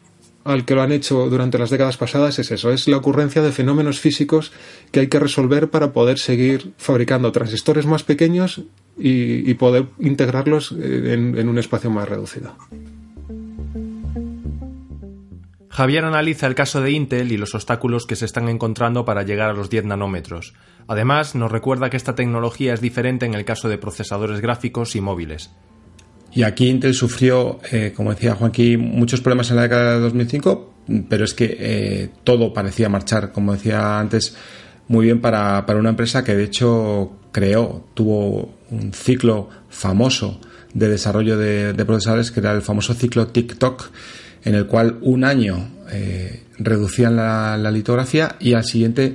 al 0.44 0.64
que 0.64 0.74
lo 0.74 0.82
han 0.82 0.92
hecho 0.92 1.30
durante 1.30 1.56
las 1.56 1.70
décadas 1.70 1.96
pasadas 1.96 2.38
es 2.38 2.50
eso, 2.50 2.72
es 2.72 2.88
la 2.88 2.96
ocurrencia 2.96 3.42
de 3.42 3.52
fenómenos 3.52 4.00
físicos 4.00 4.52
que 4.90 5.00
hay 5.00 5.06
que 5.06 5.20
resolver 5.20 5.70
para 5.70 5.92
poder 5.92 6.18
seguir 6.18 6.72
fabricando 6.78 7.30
transistores 7.30 7.86
más 7.86 8.02
pequeños 8.02 8.62
y, 8.98 9.54
poder 9.54 9.86
integrarlos 10.00 10.74
eh, 10.78 11.14
en 11.14 11.48
un 11.48 11.58
espacio 11.58 11.90
más 11.90 12.08
reducido. 12.08 12.56
Javier 15.72 16.04
analiza 16.04 16.46
el 16.46 16.54
caso 16.54 16.82
de 16.82 16.90
Intel 16.90 17.32
y 17.32 17.38
los 17.38 17.54
obstáculos 17.54 18.04
que 18.04 18.14
se 18.14 18.26
están 18.26 18.50
encontrando 18.50 19.06
para 19.06 19.22
llegar 19.22 19.48
a 19.48 19.54
los 19.54 19.70
10 19.70 19.86
nanómetros. 19.86 20.52
Además, 20.86 21.34
nos 21.34 21.50
recuerda 21.50 21.88
que 21.88 21.96
esta 21.96 22.14
tecnología 22.14 22.74
es 22.74 22.82
diferente 22.82 23.24
en 23.24 23.32
el 23.32 23.46
caso 23.46 23.70
de 23.70 23.78
procesadores 23.78 24.42
gráficos 24.42 24.94
y 24.96 25.00
móviles. 25.00 25.50
Y 26.30 26.42
aquí 26.42 26.68
Intel 26.68 26.92
sufrió, 26.92 27.58
eh, 27.70 27.94
como 27.96 28.10
decía 28.10 28.34
Joaquín, 28.34 28.80
muchos 28.80 29.22
problemas 29.22 29.48
en 29.48 29.56
la 29.56 29.62
década 29.62 29.94
de 29.94 30.00
2005, 30.00 30.74
pero 31.08 31.24
es 31.24 31.32
que 31.32 31.56
eh, 31.58 32.10
todo 32.22 32.52
parecía 32.52 32.90
marchar, 32.90 33.32
como 33.32 33.54
decía 33.54 33.98
antes, 33.98 34.36
muy 34.88 35.06
bien 35.06 35.22
para, 35.22 35.64
una 35.70 35.90
empresa 35.90 36.22
que 36.22 36.34
de 36.34 36.44
hecho 36.44 37.12
creó, 37.32 37.86
tuvo 37.94 38.56
un 38.70 38.92
ciclo 38.92 39.48
famoso 39.70 40.38
de 40.74 40.88
desarrollo 40.90 41.38
de, 41.38 41.72
de 41.72 41.84
procesadores 41.86 42.30
que 42.30 42.40
era 42.40 42.52
el 42.52 42.60
famoso 42.60 42.92
ciclo 42.92 43.28
TikTok 43.28 43.90
en 44.44 44.54
el 44.54 44.66
cual 44.66 44.98
un 45.02 45.24
año 45.24 45.68
reducían 46.58 47.16
la, 47.16 47.70
litografía 47.70 48.36
y 48.40 48.54
al 48.54 48.64
siguiente 48.64 49.14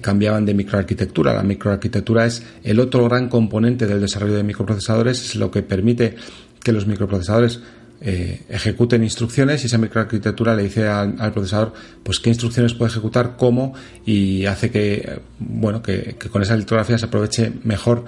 cambiaban 0.00 0.44
de 0.44 0.54
microarquitectura. 0.54 1.32
La 1.32 1.42
microarquitectura 1.42 2.26
es 2.26 2.42
el 2.64 2.80
otro 2.80 3.04
gran 3.08 3.28
componente 3.28 3.86
del 3.86 4.00
desarrollo 4.00 4.34
de 4.34 4.42
microprocesadores, 4.42 5.24
es 5.24 5.36
lo 5.36 5.50
que 5.50 5.62
permite 5.62 6.16
que 6.62 6.72
los 6.72 6.86
microprocesadores 6.86 7.60
eh, 7.98 8.42
ejecuten 8.50 9.02
instrucciones 9.02 9.62
y 9.62 9.68
esa 9.68 9.78
microarquitectura 9.78 10.54
le 10.54 10.64
dice 10.64 10.86
al, 10.86 11.32
procesador 11.32 11.72
pues 12.02 12.20
qué 12.20 12.28
instrucciones 12.28 12.74
puede 12.74 12.90
ejecutar, 12.90 13.36
cómo 13.38 13.72
y 14.04 14.44
hace 14.44 14.70
que 14.70 15.20
bueno 15.38 15.80
que, 15.80 16.14
con 16.30 16.42
esa 16.42 16.56
litografía 16.56 16.98
se 16.98 17.06
aproveche 17.06 17.52
mejor 17.64 18.04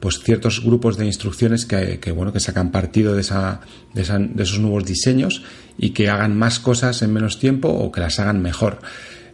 pues 0.00 0.20
ciertos 0.20 0.64
grupos 0.64 0.96
de 0.96 1.06
instrucciones 1.06 1.66
que, 1.66 2.12
bueno 2.12 2.32
que 2.32 2.40
sacan 2.40 2.72
partido 2.72 3.14
de, 3.14 3.20
esa, 3.20 3.60
de, 3.94 4.02
esos 4.02 4.58
nuevos 4.58 4.84
diseños 4.84 5.42
y 5.78 5.90
que 5.90 6.08
hagan 6.08 6.36
más 6.36 6.58
cosas 6.58 7.02
en 7.02 7.12
menos 7.12 7.38
tiempo 7.38 7.68
o 7.68 7.92
que 7.92 8.00
las 8.00 8.18
hagan 8.18 8.42
mejor. 8.42 8.80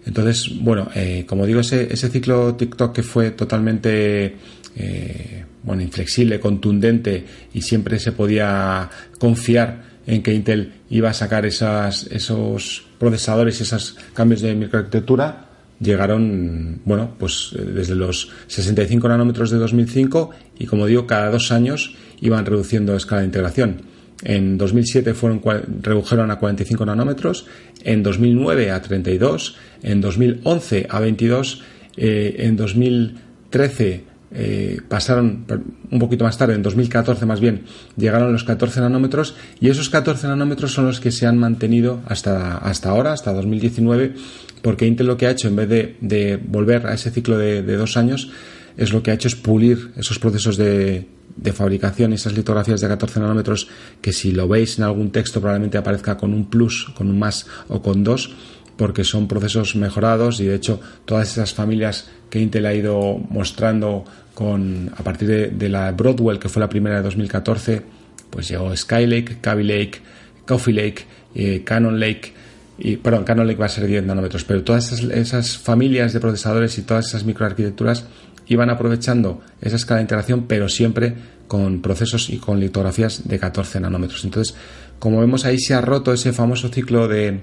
Entonces, 0.05 0.51
bueno, 0.61 0.89
eh, 0.95 1.25
como 1.27 1.47
digo, 1.47 1.61
ese, 1.61 1.93
ese 1.93 2.09
ciclo 2.11 2.55
TikTok 2.55 2.95
que 2.95 3.03
fue 3.03 3.33
totalmente 3.33 4.37
eh, 4.77 5.45
bueno, 5.63 5.83
inflexible, 5.83 6.39
contundente 6.39 7.25
y 7.55 7.63
siempre 7.63 7.99
se 7.99 8.13
podía 8.13 8.89
confiar 9.19 9.97
en 10.07 10.23
que 10.23 10.33
Intel 10.33 10.75
iba 10.91 11.11
a 11.11 11.15
sacar 11.15 11.47
esos 11.47 12.87
procesadores 12.99 13.59
y 13.59 13.63
esos 13.65 13.97
cambios 14.15 14.43
de 14.43 14.55
microarquitectura 14.55 15.46
llegaron, 15.81 16.81
bueno, 16.85 17.15
pues 17.19 17.55
eh, 17.57 17.63
desde 17.63 17.95
los 17.95 18.31
65 18.47 19.09
nanómetros 19.09 19.51
de 19.51 19.59
2005 19.59 20.31
y 20.59 20.67
como 20.67 20.87
digo, 20.87 21.07
cada 21.07 21.31
dos 21.31 21.53
años 21.53 21.95
iban 22.21 22.47
reduciendo 22.47 22.97
escala 22.97 23.21
de 23.21 23.27
integración. 23.27 23.83
En 24.23 24.57
2007 24.57 25.13
fueron, 25.13 25.43
redujeron 25.83 26.31
a 26.31 26.39
45 26.39 26.87
nanómetros, 26.87 27.47
en 27.85 28.03
2009 28.03 28.71
a 28.71 28.81
32, 28.81 29.57
en 29.83 30.01
2011 30.01 30.87
a 30.89 31.01
22, 31.01 31.63
eh, 31.99 32.37
en 32.39 32.57
2013 32.57 34.05
eh, 34.33 34.81
pasaron 34.89 35.45
un 35.91 35.99
poquito 35.99 36.25
más 36.25 36.37
tarde, 36.37 36.55
en 36.55 36.63
2014 36.63 37.27
más 37.27 37.41
bien, 37.41 37.63
llegaron 37.97 38.33
los 38.33 38.45
14 38.45 38.81
nanómetros 38.81 39.37
y 39.61 39.69
esos 39.69 39.89
14 39.89 40.27
nanómetros 40.27 40.73
son 40.73 40.87
los 40.87 41.01
que 41.01 41.13
se 41.13 41.27
han 41.27 41.39
mantenido 41.39 42.01
hasta, 42.07 42.59
hasta 42.59 42.91
ahora, 42.91 43.13
hasta 43.13 43.33
2019, 43.33 44.15
porque 44.63 44.87
Intel 44.87 45.07
lo 45.07 45.17
que 45.17 45.27
ha 45.27 45.31
hecho, 45.31 45.49
en 45.49 45.57
vez 45.57 45.69
de, 46.01 46.41
volver 46.45 46.87
a 46.87 46.95
ese 46.95 47.11
ciclo 47.11 47.39
de, 47.39 47.63
dos 47.63 47.97
años, 47.97 48.31
es 48.77 48.93
lo 48.93 49.03
que 49.03 49.11
ha 49.11 49.15
hecho 49.15 49.29
es 49.29 49.37
pulir 49.37 49.93
esos 49.97 50.19
procesos 50.19 50.57
de, 50.57 51.07
de 51.37 51.53
fabricación, 51.53 52.13
esas 52.13 52.35
litografías 52.35 52.81
de 52.81 52.89
14 52.89 53.21
nanómetros, 53.21 53.69
que 54.01 54.13
si 54.13 54.33
lo 54.33 54.49
veis 54.49 54.79
en 54.79 54.85
algún 54.85 55.13
texto 55.13 55.41
probablemente 55.41 55.79
aparezca 55.79 56.17
con 56.17 56.35
un 56.35 56.51
plus, 56.51 56.91
con 56.97 57.09
un 57.09 57.19
más 57.19 57.47
o 57.69 57.81
con 57.81 58.03
dos, 58.03 58.35
porque 58.77 59.05
son 59.05 59.27
procesos 59.27 59.75
mejorados 59.77 60.41
y 60.41 60.45
de 60.47 60.55
hecho 60.55 60.81
todas 61.05 61.31
esas 61.33 61.55
familias 61.55 62.09
que 62.31 62.41
Intel 62.41 62.67
ha 62.67 62.75
ido 62.75 63.19
mostrando 63.31 64.05
con 64.35 64.93
a 64.97 65.03
partir 65.03 65.51
de, 65.51 65.69
la 65.69 65.91
Broadwell 65.93 66.39
que 66.39 66.49
fue 66.49 66.61
la 66.61 66.69
primera 66.69 66.97
de 66.97 67.03
2014 67.03 67.83
pues 68.31 68.49
llegó 68.49 68.77
Skylake, 68.77 69.39
Kaby 69.41 69.65
Lake, 69.65 70.01
Coffee 70.47 70.75
Lake, 70.75 71.05
eh, 71.35 71.63
Canon 71.65 71.99
Lake 71.99 72.33
y 72.79 72.97
perdón, 72.97 73.25
Canon 73.25 73.47
Lake 73.47 73.59
va 73.59 73.67
a 73.67 73.71
ser 73.71 73.87
10 73.87 74.05
nanómetros 74.05 74.45
pero 74.45 74.63
todas 74.63 74.93
esas, 74.93 75.11
esas 75.11 75.57
familias 75.57 76.13
de 76.13 76.21
procesadores 76.21 76.77
y 76.79 76.83
todas 76.83 77.09
esas 77.09 77.25
microarquitecturas 77.25 78.05
iban 78.49 78.69
aprovechando 78.69 79.41
esa 79.61 79.77
escala 79.77 79.99
de 79.99 80.03
integración 80.03 80.45
pero 80.47 80.69
siempre 80.69 81.15
con 81.49 81.81
procesos 81.81 82.29
y 82.29 82.39
con 82.39 82.61
litografías 82.61 83.27
de 83.27 83.39
14 83.39 83.81
nanómetros. 83.81 84.25
Entonces 84.25 84.55
como 84.99 85.21
vemos 85.21 85.47
ahí 85.47 85.59
se 85.59 85.73
ha 85.73 85.81
roto 85.81 86.13
ese 86.13 86.35
famoso 86.35 86.69
ciclo 86.69 87.09
de, 87.09 87.41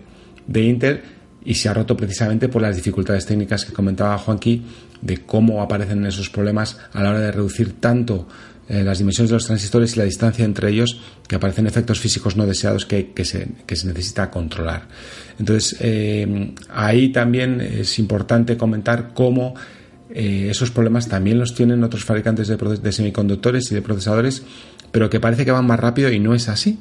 de 0.47 0.61
Intel 0.61 1.01
y 1.45 1.55
se 1.55 1.69
ha 1.69 1.73
roto 1.73 1.95
precisamente 1.97 2.49
por 2.49 2.61
las 2.61 2.75
dificultades 2.75 3.25
técnicas 3.25 3.65
que 3.65 3.73
comentaba 3.73 4.17
Juanqui 4.17 4.63
de 5.01 5.17
cómo 5.25 5.61
aparecen 5.61 6.05
esos 6.05 6.29
problemas 6.29 6.77
a 6.93 7.03
la 7.03 7.11
hora 7.11 7.19
de 7.19 7.31
reducir 7.31 7.79
tanto 7.79 8.27
eh, 8.69 8.81
las 8.81 8.99
dimensiones 8.99 9.29
de 9.29 9.35
los 9.35 9.45
transistores 9.45 9.95
y 9.95 9.99
la 9.99 10.05
distancia 10.05 10.45
entre 10.45 10.69
ellos 10.69 11.01
que 11.27 11.35
aparecen 11.35 11.67
efectos 11.67 11.99
físicos 11.99 12.37
no 12.37 12.45
deseados 12.45 12.85
que, 12.85 13.11
se, 13.25 13.47
necesita 13.67 14.31
controlar. 14.31 14.87
Entonces, 15.37 15.75
eh, 15.81 16.53
ahí 16.69 17.11
también 17.11 17.59
es 17.59 17.99
importante 17.99 18.55
comentar 18.55 19.13
cómo 19.13 19.53
eh, 20.09 20.47
esos 20.49 20.71
problemas 20.71 21.09
también 21.09 21.39
los 21.39 21.55
tienen 21.55 21.83
otros 21.83 22.05
fabricantes 22.05 22.47
de 22.47 22.91
semiconductores 22.91 23.69
y 23.71 23.75
de 23.75 23.81
procesadores, 23.81 24.43
pero 24.91 25.09
que 25.09 25.19
parece 25.19 25.43
que 25.43 25.51
van 25.51 25.65
más 25.67 25.79
rápido 25.79 26.09
y 26.09 26.19
no 26.19 26.33
es 26.33 26.47
así. 26.47 26.79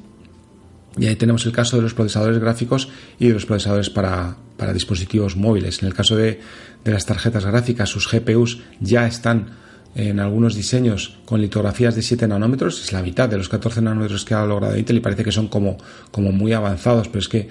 Y 0.99 1.07
ahí 1.07 1.17
tenemos 1.17 1.47
el 1.47 1.53
caso 1.53 1.77
de 1.77 1.83
los 1.83 1.95
procesadores 1.95 2.39
gráficos 2.39 2.89
y 3.19 3.29
de 3.29 3.35
los 3.35 3.47
procesadores 3.47 3.91
para, 3.91 4.37
dispositivos 4.75 5.37
móviles. 5.37 5.83
En 5.83 5.89
el 5.89 5.95
caso 5.95 6.17
de, 6.17 6.41
las 6.85 7.07
tarjetas 7.07 7.45
gráficas, 7.45 7.89
sus 7.89 8.11
GPUs 8.11 8.61
ya 8.81 9.07
están 9.07 9.51
en 9.95 10.21
algunos 10.21 10.55
diseños 10.55 11.19
con 11.25 11.41
litografías 11.41 11.95
de 11.95 12.03
7 12.03 12.27
nanómetros, 12.27 12.83
es 12.83 12.93
la 12.93 13.03
mitad 13.03 13.29
de 13.29 13.37
los 13.37 13.49
14 13.49 13.83
nanómetros 13.83 14.25
que 14.25 14.35
ha 14.35 14.45
logrado 14.47 14.77
Intel 14.77 14.97
y 14.97 15.01
parece 15.01 15.23
que 15.23 15.33
son 15.33 15.49
como, 15.49 15.77
como 16.11 16.33
muy 16.33 16.55
avanzados, 16.55 17.09
pero 17.09 17.19
es 17.19 17.29
que 17.29 17.49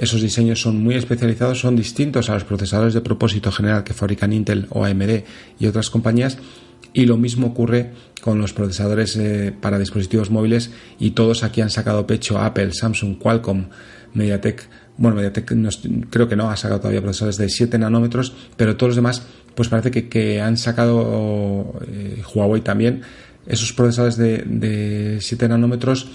esos 0.00 0.20
diseños 0.20 0.60
son 0.60 0.82
muy 0.82 0.96
especializados, 0.96 1.60
son 1.60 1.76
distintos 1.76 2.28
a 2.28 2.34
los 2.34 2.44
procesadores 2.44 2.94
de 2.94 3.00
propósito 3.00 3.52
general 3.52 3.84
que 3.84 3.94
fabrican 3.94 4.32
Intel 4.32 4.66
o 4.70 4.84
AMD 4.84 5.22
y 5.60 5.66
otras 5.66 5.88
compañías 5.88 6.38
y 6.94 7.06
lo 7.06 7.18
mismo 7.18 7.48
ocurre 7.48 7.90
con 8.22 8.38
los 8.38 8.54
procesadores 8.54 9.16
eh, 9.16 9.52
para 9.60 9.78
dispositivos 9.78 10.30
móviles 10.30 10.70
y 10.98 11.10
todos 11.10 11.42
aquí 11.44 11.60
han 11.60 11.68
sacado 11.68 12.06
pecho 12.06 12.38
Apple, 12.38 12.72
Samsung, 12.72 13.18
Qualcomm, 13.18 13.66
MediaTek. 14.14 14.68
Bueno, 14.96 15.16
MediaTek 15.16 15.52
creo 16.08 16.28
que 16.28 16.36
no 16.36 16.48
ha 16.48 16.56
sacado 16.56 16.80
todavía 16.80 17.02
procesadores 17.02 17.36
de 17.36 17.48
7 17.48 17.78
nanómetros, 17.78 18.32
pero 18.56 18.76
todos 18.76 18.90
los 18.90 18.96
demás 18.96 19.26
pues 19.54 19.68
parece 19.68 19.90
que, 19.90 20.40
han 20.40 20.56
sacado 20.56 21.80
eh, 21.86 22.22
Huawei 22.32 22.62
también 22.62 23.02
esos 23.46 23.72
procesadores 23.72 24.16
de, 24.16 24.38
de 24.46 25.20
7 25.20 25.48
nanómetros 25.48 26.08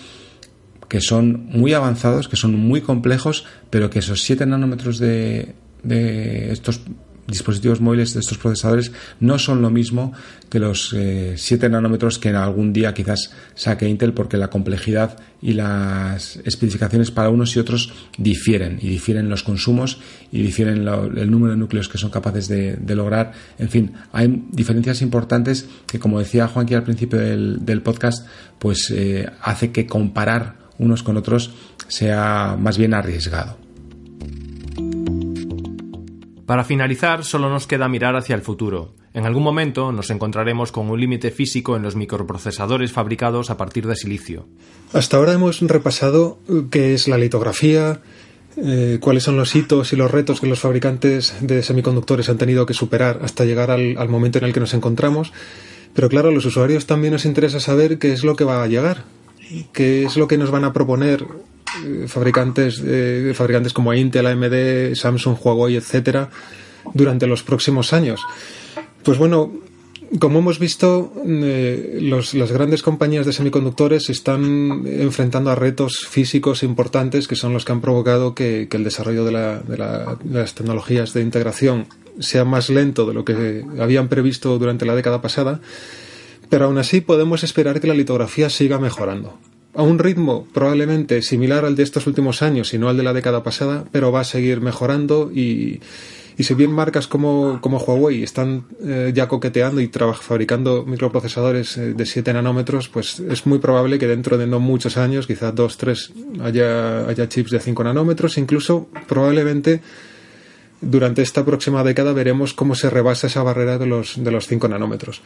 que 0.87 1.01
son 1.01 1.45
muy 1.51 1.73
avanzados, 1.73 2.27
que 2.27 2.35
son 2.35 2.55
muy 2.55 2.81
complejos, 2.81 3.45
pero 3.69 3.89
que 3.91 3.99
esos 3.99 4.23
7 4.23 4.47
nanómetros 4.47 4.97
de, 4.97 5.53
de 5.83 6.51
estos 6.51 6.81
dispositivos 7.29 7.81
móviles 7.81 8.13
de 8.13 8.19
estos 8.19 8.37
procesadores 8.37 8.91
no 9.19 9.39
son 9.39 9.61
lo 9.61 9.69
mismo 9.69 10.13
que 10.49 10.59
los 10.59 10.89
7 10.89 11.65
eh, 11.65 11.69
nanómetros 11.69 12.19
que 12.19 12.29
en 12.29 12.35
algún 12.35 12.73
día 12.73 12.93
quizás 12.93 13.31
saque 13.55 13.87
Intel 13.87 14.13
porque 14.13 14.37
la 14.37 14.49
complejidad 14.49 15.17
y 15.41 15.53
las 15.53 16.37
especificaciones 16.37 17.11
para 17.11 17.29
unos 17.29 17.55
y 17.55 17.59
otros 17.59 17.93
difieren 18.17 18.79
y 18.81 18.89
difieren 18.89 19.29
los 19.29 19.43
consumos 19.43 19.99
y 20.31 20.41
difieren 20.41 20.87
el 20.87 21.31
número 21.31 21.53
de 21.53 21.57
núcleos 21.57 21.87
que 21.87 21.97
son 21.97 22.09
capaces 22.09 22.47
de, 22.47 22.95
lograr. 22.95 23.31
En 23.57 23.69
fin, 23.69 23.93
hay 24.11 24.43
diferencias 24.51 25.01
importantes 25.01 25.67
que 25.87 25.99
como 25.99 26.19
decía 26.19 26.47
Juanqui 26.47 26.73
al 26.73 26.83
principio 26.83 27.19
del, 27.19 27.81
podcast, 27.81 28.27
pues 28.57 28.91
eh, 28.93 29.29
hace 29.41 29.71
que 29.71 29.85
comparar 29.85 30.55
unos 30.77 31.03
con 31.03 31.15
otros 31.15 31.51
sea 31.87 32.57
más 32.59 32.77
bien 32.77 32.93
arriesgado. 32.93 33.68
Para 36.49 36.63
finalizar, 36.63 37.25
solo 37.25 37.47
nos 37.47 37.67
queda 37.67 37.87
mirar 37.87 38.15
hacia 38.15 38.33
el 38.33 38.41
futuro. 38.41 38.95
En 39.13 39.27
algún 39.27 39.43
momento 39.43 39.91
nos 39.91 40.09
encontraremos 40.09 40.71
con 40.71 40.89
un 40.89 40.99
límite 40.99 41.29
físico 41.29 41.75
en 41.75 41.83
los 41.83 41.95
microprocesadores 41.95 42.91
fabricados 42.91 43.51
a 43.51 43.57
partir 43.57 43.85
de 43.85 43.95
silicio. 43.95 44.47
Hasta 44.91 45.17
ahora 45.17 45.33
hemos 45.33 45.61
repasado 45.61 46.39
qué 46.71 46.95
es 46.95 47.07
la 47.07 47.19
litografía, 47.19 48.01
eh, 48.57 48.97
cuáles 48.99 49.21
son 49.21 49.37
los 49.37 49.55
hitos 49.55 49.93
y 49.93 49.95
los 49.95 50.09
retos 50.09 50.41
que 50.41 50.47
los 50.47 50.59
fabricantes 50.59 51.35
de 51.41 51.61
semiconductores 51.61 52.29
han 52.29 52.39
tenido 52.39 52.65
que 52.65 52.73
superar 52.73 53.19
hasta 53.21 53.45
llegar 53.45 53.69
al, 53.69 54.09
momento 54.09 54.39
en 54.39 54.45
el 54.45 54.51
que 54.51 54.59
nos 54.59 54.73
encontramos. 54.73 55.31
Pero 55.93 56.09
claro, 56.09 56.29
a 56.29 56.31
los 56.31 56.45
usuarios 56.45 56.87
también 56.87 57.13
nos 57.13 57.25
interesa 57.25 57.59
saber 57.59 57.99
qué 57.99 58.11
es 58.11 58.23
lo 58.23 58.35
que 58.35 58.43
va 58.43 58.63
a 58.63 58.67
llegar, 58.67 59.03
qué 59.71 60.03
es 60.03 60.17
lo 60.17 60.27
que 60.27 60.39
nos 60.39 60.49
van 60.49 60.63
a 60.63 60.73
proponer 60.73 61.21
eh, 61.21 61.58
fabricantes, 62.07 62.81
eh, 62.85 63.33
fabricantes 63.35 63.73
como 63.73 63.93
Intel, 63.93 64.27
AMD, 64.27 64.95
Samsung, 64.95 65.37
Huawei, 65.41 65.75
etcétera, 65.75 66.29
durante 66.93 67.27
los 67.27 67.43
próximos 67.43 67.93
años. 67.93 68.21
Pues 69.03 69.17
bueno, 69.17 69.51
como 70.19 70.39
hemos 70.39 70.57
visto, 70.57 71.13
eh, 71.25 71.99
las 72.01 72.51
grandes 72.51 72.81
compañías 72.81 73.25
de 73.25 73.33
semiconductores 73.33 74.05
se 74.05 74.11
están 74.11 74.83
enfrentando 74.87 75.51
a 75.51 75.55
retos 75.55 76.07
físicos 76.09 76.63
importantes 76.63 77.27
que 77.27 77.35
son 77.35 77.53
los 77.53 77.63
que 77.63 77.71
han 77.71 77.81
provocado 77.81 78.33
que, 78.33 78.67
el 78.71 78.83
desarrollo 78.83 79.23
de, 79.25 79.59
de, 79.67 79.77
las 79.77 80.55
tecnologías 80.55 81.13
de 81.13 81.21
integración 81.21 81.87
sea 82.19 82.43
más 82.43 82.69
lento 82.69 83.05
de 83.05 83.13
lo 83.13 83.23
que 83.23 83.63
habían 83.79 84.07
previsto 84.09 84.57
durante 84.57 84.85
la 84.85 84.95
década 84.95 85.21
pasada, 85.21 85.61
pero 86.49 86.65
aún 86.65 86.79
así 86.79 87.01
podemos 87.01 87.43
esperar 87.43 87.79
que 87.79 87.87
la 87.87 87.93
litografía 87.93 88.49
siga 88.49 88.79
mejorando 88.79 89.37
a 89.73 89.83
un 89.83 89.99
ritmo 89.99 90.47
probablemente 90.53 91.21
similar 91.21 91.65
al 91.65 91.75
de 91.75 91.83
estos 91.83 92.07
últimos 92.07 92.41
años 92.41 92.73
y 92.73 92.77
no 92.77 92.89
al 92.89 92.97
de 92.97 93.03
la 93.03 93.13
década 93.13 93.43
pasada, 93.43 93.85
pero 93.91 94.11
va 94.11 94.21
a 94.21 94.25
seguir 94.25 94.61
mejorando 94.61 95.31
y, 95.33 95.79
Y 96.39 96.45
si 96.45 96.53
bien 96.53 96.71
marcas 96.71 97.05
como, 97.05 97.59
como 97.59 97.79
Huawei 97.79 98.23
están 98.23 98.63
eh, 98.81 99.11
ya 99.13 99.27
coqueteando 99.27 99.81
y 99.81 99.89
fabricando 99.89 100.85
microprocesadores 100.85 101.75
eh, 101.75 101.93
de 101.93 102.05
7 102.05 102.31
nanómetros, 102.31 102.87
pues 102.87 103.19
es 103.19 103.45
muy 103.45 103.59
probable 103.59 103.99
que 103.99 104.07
dentro 104.07 104.37
de 104.37 104.47
no 104.47 104.61
muchos 104.61 104.95
años, 104.95 105.27
quizás 105.27 105.53
2, 105.53 105.77
3, 105.77 106.13
haya, 106.41 107.09
haya 107.09 107.27
chips 107.27 107.51
de 107.51 107.59
5 107.59 107.83
nanómetros. 107.83 108.37
Incluso 108.37 108.87
probablemente 109.05 109.81
durante 110.79 111.23
esta 111.23 111.43
próxima 111.43 111.83
década 111.83 112.13
veremos 112.13 112.53
cómo 112.53 112.73
se 112.73 112.89
rebasa 112.89 113.27
esa 113.27 113.43
barrera 113.43 113.77
de 113.77 113.87
los, 113.87 114.23
de 114.23 114.31
los 114.31 114.47
5 114.47 114.69
nanómetros. 114.69 115.21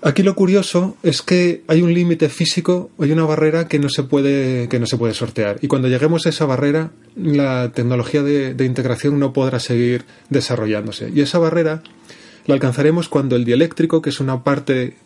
Aquí 0.00 0.22
lo 0.22 0.36
curioso 0.36 0.96
es 1.02 1.22
que 1.22 1.64
hay 1.66 1.82
un 1.82 1.92
límite 1.92 2.28
físico, 2.28 2.90
hay 3.00 3.10
una 3.10 3.24
barrera 3.24 3.66
que 3.66 3.80
no 3.80 3.88
se 3.88 4.04
puede 4.04 4.68
que 4.68 4.78
no 4.78 4.86
se 4.86 4.96
puede 4.96 5.12
sortear 5.12 5.58
y 5.60 5.66
cuando 5.66 5.88
lleguemos 5.88 6.24
a 6.24 6.28
esa 6.28 6.46
barrera 6.46 6.92
la 7.16 7.72
tecnología 7.72 8.22
de, 8.22 8.64
integración 8.64 9.18
no 9.18 9.32
podrá 9.32 9.58
seguir 9.58 10.04
desarrollándose 10.30 11.10
y 11.12 11.20
esa 11.20 11.40
barrera 11.40 11.82
la 12.46 12.54
alcanzaremos 12.54 13.08
cuando 13.08 13.36
el 13.36 13.44
dieléctrico, 13.44 14.00
que 14.00 14.08
es 14.08 14.20
una 14.20 14.42
parte, 14.42 14.96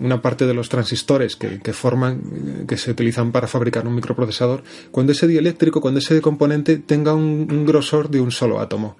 una 0.00 0.22
parte 0.22 0.46
de 0.46 0.54
los 0.54 0.70
transistores 0.70 1.36
que, 1.36 1.72
forman, 1.74 2.64
que 2.66 2.78
se 2.78 2.90
utilizan 2.90 3.32
para 3.32 3.46
fabricar 3.46 3.86
un 3.86 3.96
microprocesador, 3.96 4.62
cuando 4.92 5.12
ese 5.12 5.26
dieléctrico, 5.26 5.82
cuando 5.82 6.00
ese 6.00 6.22
componente 6.22 6.78
tenga 6.78 7.12
un, 7.12 7.66
grosor 7.66 8.08
de 8.08 8.18
un 8.18 8.30
solo 8.30 8.60
átomo. 8.60 8.96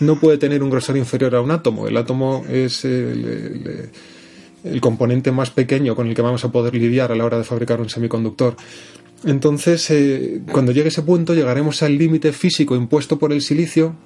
No 0.00 0.18
puede 0.18 0.38
tener 0.38 0.60
un 0.64 0.70
grosor 0.70 0.96
inferior 0.96 1.36
a 1.36 1.40
un 1.40 1.52
átomo. 1.52 1.86
El 1.86 1.96
átomo 1.96 2.44
es 2.50 2.84
el 2.84 3.92
componente 4.80 5.32
más 5.32 5.50
pequeño 5.50 5.94
con 5.94 6.08
el 6.08 6.14
que 6.14 6.22
vamos 6.22 6.44
a 6.44 6.52
poder 6.52 6.74
lidiar 6.74 7.12
a 7.12 7.14
la 7.14 7.24
hora 7.24 7.38
de 7.38 7.44
fabricar 7.44 7.80
un 7.80 7.88
semiconductor. 7.88 8.56
Entonces, 9.24 9.90
eh, 9.90 10.42
cuando 10.52 10.72
llegue 10.72 10.88
ese 10.88 11.02
punto, 11.02 11.34
llegaremos 11.34 11.82
al 11.82 11.96
límite 11.96 12.32
físico 12.32 12.76
impuesto 12.76 13.18
por 13.18 13.32
el 13.32 13.40
silicio 13.40 13.96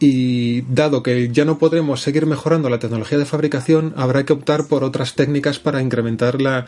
y 0.00 0.62
dado 0.62 1.02
que 1.02 1.30
ya 1.32 1.44
no 1.44 1.58
podremos 1.58 2.02
seguir 2.02 2.26
mejorando 2.26 2.68
la 2.68 2.78
tecnología 2.78 3.16
de 3.16 3.24
fabricación, 3.24 3.94
habrá 3.96 4.24
que 4.24 4.32
optar 4.32 4.66
por 4.66 4.82
otras 4.82 5.14
técnicas 5.14 5.58
para 5.58 5.80
incrementar 5.80 6.42
la, 6.42 6.66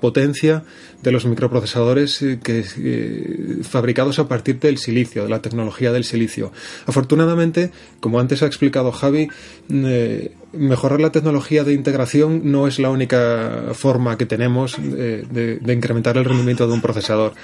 potencia 0.00 0.62
de 1.02 1.12
los 1.12 1.26
microprocesadores 1.26 2.22
eh, 2.22 2.38
que, 2.42 2.64
eh, 2.78 3.58
fabricados 3.62 4.18
a 4.18 4.28
partir 4.28 4.60
del 4.60 4.78
silicio, 4.78 5.24
de 5.24 5.28
la 5.28 5.42
tecnología 5.42 5.92
del 5.92 6.04
silicio. 6.04 6.52
Afortunadamente, 6.86 7.72
como 8.00 8.20
antes 8.20 8.42
ha 8.42 8.46
explicado 8.46 8.92
Javi, 8.92 9.28
eh, 9.70 10.32
mejorar 10.52 11.00
la 11.00 11.12
tecnología 11.12 11.64
de 11.64 11.74
integración 11.74 12.50
no 12.50 12.66
es 12.66 12.78
la 12.78 12.90
única 12.90 13.70
forma 13.74 14.16
que 14.16 14.26
tenemos 14.26 14.76
de 14.80 15.72
incrementar 15.72 16.16
el 16.16 16.24
rendimiento 16.24 16.66
de 16.66 16.72
un 16.72 16.80
procesador. 16.80 17.34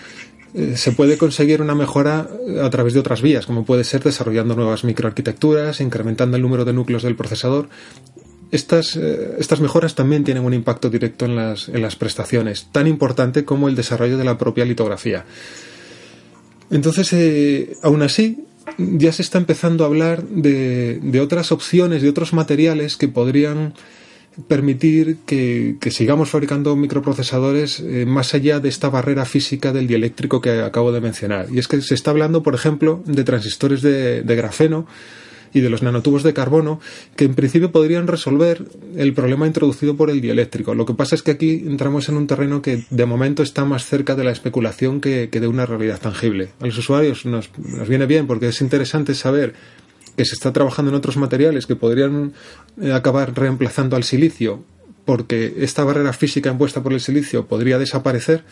Eh, 0.55 0.77
se 0.77 0.93
puede 0.93 1.19
conseguir 1.19 1.61
una 1.61 1.75
mejora 1.75 2.29
a 2.63 2.71
través 2.71 2.95
de 2.95 3.01
otras 3.01 3.23
vías, 3.23 3.45
como 3.45 3.65
puede 3.65 3.83
ser 3.83 4.05
desarrollando 4.05 4.55
nuevas 4.55 4.85
microarquitecturas, 4.85 5.81
incrementando 5.81 6.37
el 6.37 6.43
número 6.43 6.65
de 6.65 6.73
núcleos 6.73 7.03
del 7.03 7.17
procesador. 7.17 7.69
Estas, 8.53 8.95
eh, 8.95 9.35
estas 9.39 9.61
mejoras 9.61 9.97
también 9.97 10.23
tienen 10.23 10.45
un 10.45 10.55
impacto 10.55 10.91
directo 10.91 11.25
en 11.25 11.35
las, 11.35 11.69
en 11.69 11.83
las 11.83 11.97
prestaciones, 11.97 12.69
tan 12.71 12.87
importante 12.87 13.45
como 13.45 13.69
el 13.69 13.75
desarrollo 13.75 14.17
de 14.17 14.23
la 14.23 14.39
propia 14.39 14.65
litografía. 14.65 15.25
Entonces, 16.71 17.13
eh, 17.13 17.77
aún 17.83 18.03
así, 18.03 18.45
ya 18.79 19.13
se 19.13 19.23
está 19.23 19.39
empezando 19.39 19.85
a 19.85 19.87
hablar 19.87 20.25
de, 20.25 20.99
de 21.03 21.21
otras 21.21 21.53
opciones, 21.53 22.03
de 22.03 22.09
otros 22.09 22.33
materiales 22.33 22.97
que 22.97 23.09
podrían 23.09 23.75
permitir 24.49 25.19
que, 25.27 25.77
sigamos 25.91 26.31
fabricando 26.31 26.75
microprocesadores 26.77 27.81
eh, 27.81 28.05
más 28.07 28.35
allá 28.35 28.61
de 28.61 28.69
esta 28.69 28.89
barrera 28.89 29.25
física 29.25 29.73
del 29.73 29.87
dieléctrico 29.87 30.41
que 30.41 30.61
acabo 30.63 30.93
de 30.93 31.01
mencionar. 31.01 31.47
Y 31.53 31.59
es 31.59 31.69
que 31.69 31.81
se 31.81 31.95
está 31.95 32.11
hablando, 32.11 32.43
por 32.43 32.55
ejemplo, 32.55 33.03
de 33.07 33.25
transistores 33.25 33.81
de, 33.83 34.23
grafeno 34.25 34.87
y 35.55 35.61
de 35.61 35.71
los 35.71 35.83
nanotubos 35.83 36.23
de 36.23 36.35
carbono 36.35 36.81
que 37.17 37.25
en 37.25 37.35
principio 37.35 37.73
podrían 37.73 38.07
resolver 38.07 38.67
el 38.97 39.15
problema 39.15 39.47
introducido 39.47 39.97
por 39.97 40.11
el 40.11 40.21
dieléctrico. 40.21 40.75
Lo 40.75 40.85
que 40.85 40.93
pasa 40.93 41.15
es 41.15 41.23
que 41.23 41.31
aquí 41.31 41.63
entramos 41.67 42.11
en 42.11 42.17
un 42.17 42.27
terreno 42.27 42.61
que 42.61 42.85
de 42.91 43.07
momento 43.07 43.43
está 43.43 43.65
más 43.65 43.87
cerca 43.87 44.15
de 44.15 44.25
la 44.25 44.33
especulación 44.33 45.01
que, 45.01 45.29
de 45.29 45.47
una 45.47 45.65
realidad 45.65 46.01
tangible. 46.01 46.51
A 46.61 46.67
los 46.67 46.77
usuarios 46.77 47.25
nos 47.25 47.49
viene 47.89 48.05
bien 48.05 48.27
porque 48.27 48.49
es 48.49 48.61
interesante 48.61 49.15
saber 49.15 49.55
que 50.17 50.25
se 50.25 50.35
está 50.35 50.53
trabajando 50.53 50.91
en 50.91 50.97
otros 50.97 51.17
materiales 51.17 51.67
que 51.67 51.77
podrían 51.77 52.35
eh, 52.81 52.93
acabar 52.93 53.35
reemplazando 53.35 53.97
al 53.97 54.05
silicio 54.05 54.65
porque 55.05 55.55
esta 55.59 55.85
barrera 55.85 56.13
física 56.13 56.51
impuesta 56.51 56.83
por 56.83 56.93
el 56.93 57.01
silicio 57.01 57.47
podría 57.47 57.79
desaparecer, 57.79 58.43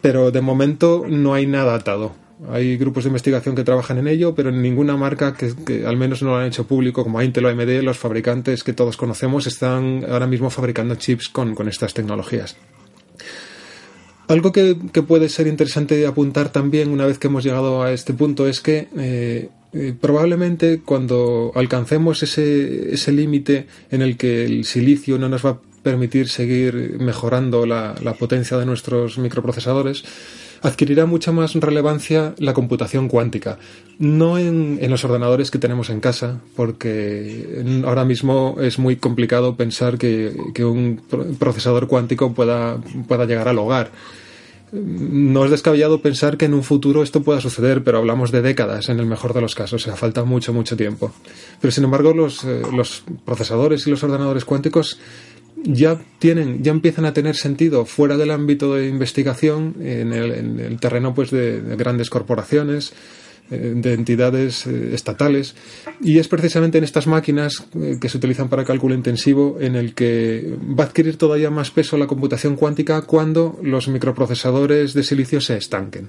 pero 0.00 0.30
de 0.30 0.40
momento 0.40 1.04
no 1.08 1.34
hay 1.34 1.46
nada 1.46 1.74
atado. 1.74 2.23
Hay 2.50 2.76
grupos 2.76 3.04
de 3.04 3.08
investigación 3.08 3.54
que 3.54 3.64
trabajan 3.64 3.98
en 3.98 4.08
ello, 4.08 4.34
pero 4.34 4.50
ninguna 4.50 4.96
marca 4.96 5.34
que, 5.34 5.86
al 5.86 5.96
menos 5.96 6.22
no 6.22 6.30
lo 6.30 6.36
han 6.36 6.46
hecho 6.46 6.66
público, 6.66 7.02
como 7.02 7.22
Intel 7.22 7.46
o 7.46 7.48
AMD, 7.48 7.82
los 7.82 7.98
fabricantes 7.98 8.64
que 8.64 8.72
todos 8.72 8.96
conocemos, 8.96 9.46
están 9.46 10.04
ahora 10.08 10.26
mismo 10.26 10.50
fabricando 10.50 10.96
chips 10.96 11.28
con, 11.28 11.56
estas 11.68 11.94
tecnologías. 11.94 12.56
Algo 14.26 14.52
que, 14.52 14.74
puede 15.06 15.28
ser 15.28 15.46
interesante 15.46 16.06
apuntar 16.06 16.50
también 16.50 16.90
una 16.90 17.06
vez 17.06 17.18
que 17.18 17.28
hemos 17.28 17.44
llegado 17.44 17.82
a 17.82 17.92
este 17.92 18.14
punto 18.14 18.48
es 18.48 18.60
que 18.60 18.88
eh, 18.96 19.48
eh, 19.72 19.94
probablemente 20.00 20.80
cuando 20.80 21.52
alcancemos 21.54 22.22
ese, 22.22 22.94
ese 22.94 23.12
límite 23.12 23.66
en 23.90 24.02
el 24.02 24.16
que 24.16 24.44
el 24.44 24.64
silicio 24.64 25.18
no 25.18 25.28
nos 25.28 25.44
va 25.44 25.50
a 25.50 25.58
permitir 25.84 26.28
seguir 26.28 26.96
mejorando 26.98 27.66
la, 27.66 27.94
potencia 28.18 28.56
de 28.56 28.66
nuestros 28.66 29.18
microprocesadores, 29.18 30.02
adquirirá 30.64 31.06
mucha 31.06 31.30
más 31.30 31.54
relevancia 31.54 32.34
la 32.38 32.54
computación 32.54 33.08
cuántica. 33.08 33.58
No 33.98 34.38
en, 34.38 34.78
los 34.90 35.04
ordenadores 35.04 35.50
que 35.50 35.58
tenemos 35.58 35.90
en 35.90 36.00
casa, 36.00 36.40
porque 36.56 37.62
ahora 37.86 38.04
mismo 38.04 38.56
es 38.60 38.78
muy 38.78 38.96
complicado 38.96 39.56
pensar 39.56 39.98
que, 39.98 40.34
que 40.54 40.64
un 40.64 41.00
procesador 41.38 41.86
cuántico 41.86 42.32
pueda, 42.32 42.78
pueda 43.06 43.26
llegar 43.26 43.48
al 43.48 43.58
hogar 43.58 43.92
no 44.74 45.44
es 45.44 45.50
descabellado 45.50 46.00
pensar 46.00 46.36
que 46.36 46.46
en 46.46 46.54
un 46.54 46.64
futuro 46.64 47.02
esto 47.02 47.22
pueda 47.22 47.40
suceder, 47.40 47.84
pero 47.84 47.98
hablamos 47.98 48.32
de 48.32 48.42
décadas 48.42 48.88
en 48.88 48.98
el 48.98 49.06
mejor 49.06 49.32
de 49.32 49.40
los 49.40 49.54
casos, 49.54 49.82
o 49.82 49.84
sea, 49.84 49.96
falta 49.96 50.24
mucho, 50.24 50.52
mucho 50.52 50.76
tiempo. 50.76 51.12
Pero 51.60 51.70
sin 51.70 51.84
embargo, 51.84 52.12
los, 52.12 52.44
eh, 52.44 52.62
los 52.74 53.04
procesadores 53.24 53.86
y 53.86 53.90
los 53.90 54.02
ordenadores 54.02 54.44
cuánticos 54.44 54.98
ya 55.62 56.00
tienen, 56.18 56.62
ya 56.62 56.72
empiezan 56.72 57.04
a 57.04 57.12
tener 57.12 57.36
sentido 57.36 57.84
fuera 57.84 58.16
del 58.16 58.30
ámbito 58.30 58.74
de 58.74 58.88
investigación, 58.88 59.76
en 59.80 60.12
el, 60.12 60.78
terreno 60.80 61.14
pues 61.14 61.30
de 61.30 61.60
grandes 61.76 62.10
corporaciones, 62.10 62.92
eh, 63.50 63.74
de 63.76 63.92
entidades 63.92 64.66
eh, 64.66 64.94
estatales 64.94 65.54
y 66.00 66.18
es 66.18 66.28
precisamente 66.28 66.78
en 66.78 66.84
estas 66.84 67.06
máquinas 67.06 67.66
eh, 67.78 67.98
que 68.00 68.08
se 68.08 68.16
utilizan 68.16 68.48
para 68.48 68.64
cálculo 68.64 68.94
intensivo 68.94 69.58
en 69.60 69.76
el 69.76 69.92
que 69.92 70.56
va 70.58 70.84
a 70.84 70.86
adquirir 70.86 71.18
todavía 71.18 71.50
más 71.50 71.70
peso 71.70 71.98
la 71.98 72.06
computación 72.06 72.56
cuántica 72.56 73.02
cuando 73.02 73.60
los 73.62 73.88
microprocesadores 73.88 74.94
de 74.94 75.02
silicio 75.02 75.42
se 75.42 75.58
estanquen. 75.58 76.08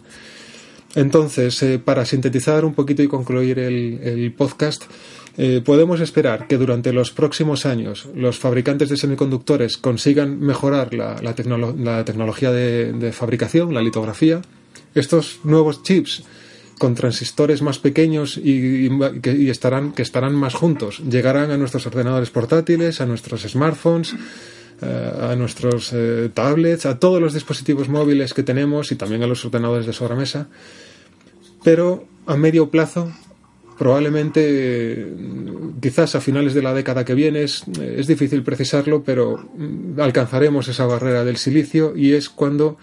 Entonces, 0.96 1.62
para 1.84 2.06
sintetizar 2.06 2.64
un 2.64 2.74
poquito 2.74 3.04
y 3.04 3.10
concluir 3.10 3.60
el, 3.60 4.34
podcast, 4.38 4.84
podemos 5.66 6.00
esperar 6.00 6.48
que 6.48 6.58
durante 6.58 6.94
los 6.94 7.12
próximos 7.12 7.66
años 7.66 8.08
los 8.16 8.40
fabricantes 8.40 8.90
de 8.90 8.96
semiconductores 8.96 9.78
consigan 9.78 10.40
mejorar 10.40 10.94
la, 10.94 11.36
tecnología 11.36 12.52
de, 12.52 13.12
fabricación, 13.12 13.74
la 13.74 13.82
litografía. 13.82 14.42
Estos 14.94 15.40
nuevos 15.44 15.84
chips 15.84 16.24
con 16.78 16.96
transistores 16.96 17.62
más 17.62 17.80
pequeños 17.80 18.38
y, 18.42 18.90
que, 19.22 19.50
estarán, 19.50 19.94
que 19.94 20.02
estarán 20.02 20.36
más 20.36 20.54
juntos. 20.54 21.02
Llegarán 21.10 21.52
a 21.52 21.58
nuestros 21.58 21.86
ordenadores 21.88 22.30
portátiles, 22.30 23.02
a 23.02 23.06
nuestros 23.06 23.44
smartphones, 23.44 24.16
eh, 24.82 25.14
a 25.22 25.36
nuestros 25.36 25.92
eh, 25.94 26.30
tablets, 26.34 26.86
a 26.86 27.00
todos 27.00 27.22
los 27.22 27.34
dispositivos 27.34 27.88
móviles 27.88 28.34
que 28.34 28.44
tenemos 28.44 28.92
y 28.92 28.96
también 28.96 29.24
a 29.24 29.28
los 29.28 29.46
ordenadores 29.46 29.86
de 29.86 29.94
sobremesa. 29.94 30.48
Pero 31.64 32.06
a 32.26 32.36
medio 32.36 32.70
plazo, 32.70 33.12
probablemente, 33.78 35.14
quizás 35.82 36.16
a 36.16 36.22
finales 36.22 36.54
de 36.54 36.62
la 36.62 36.74
década 36.74 37.04
que 37.04 37.14
viene, 37.14 37.44
es, 37.44 37.64
es 37.80 38.08
difícil 38.08 38.44
precisarlo, 38.44 39.04
pero 39.04 39.38
mm, 39.38 40.00
alcanzaremos 40.00 40.68
esa 40.68 40.86
barrera 40.86 41.24
del 41.24 41.38
silicio 41.38 41.96
y 41.96 42.14
es 42.14 42.30
cuando 42.30 42.78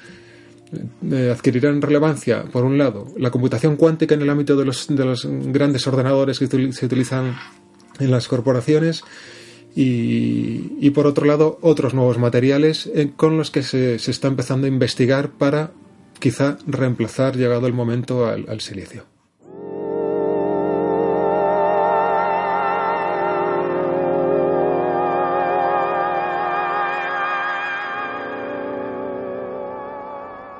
eh, 1.11 1.31
adquirirán 1.35 1.83
relevancia, 1.83 2.44
por 2.44 2.64
un 2.64 2.78
lado, 2.78 3.07
la 3.18 3.31
computación 3.31 3.76
cuántica 3.76 4.14
en 4.14 4.22
el 4.22 4.31
ámbito 4.31 4.57
de 4.57 4.64
los, 4.64 4.88
de 4.88 5.05
los 5.05 5.26
grandes 5.26 5.87
ordenadores 5.87 6.38
que 6.38 6.46
se 6.46 6.87
utilizan 6.87 7.37
en 7.98 8.11
las 8.11 8.28
corporaciones 8.28 9.05
y, 9.74 10.90
por 10.90 11.07
otro 11.07 11.24
lado, 11.24 11.59
otros 11.62 11.94
nuevos 11.94 12.18
materiales 12.18 12.90
eh, 12.94 13.12
con 13.16 13.38
los 13.38 13.50
que 13.50 13.62
se, 13.62 13.98
se, 13.98 14.11
está 14.11 14.28
empezando 14.28 14.66
a 14.66 14.68
investigar 14.68 15.31
para 15.31 15.72
quizá 16.18 16.59
reemplazar, 16.66 17.37
llegado 17.37 17.66
el 17.66 17.72
momento, 17.72 18.26
al 18.26 18.61
silicio. 18.61 19.12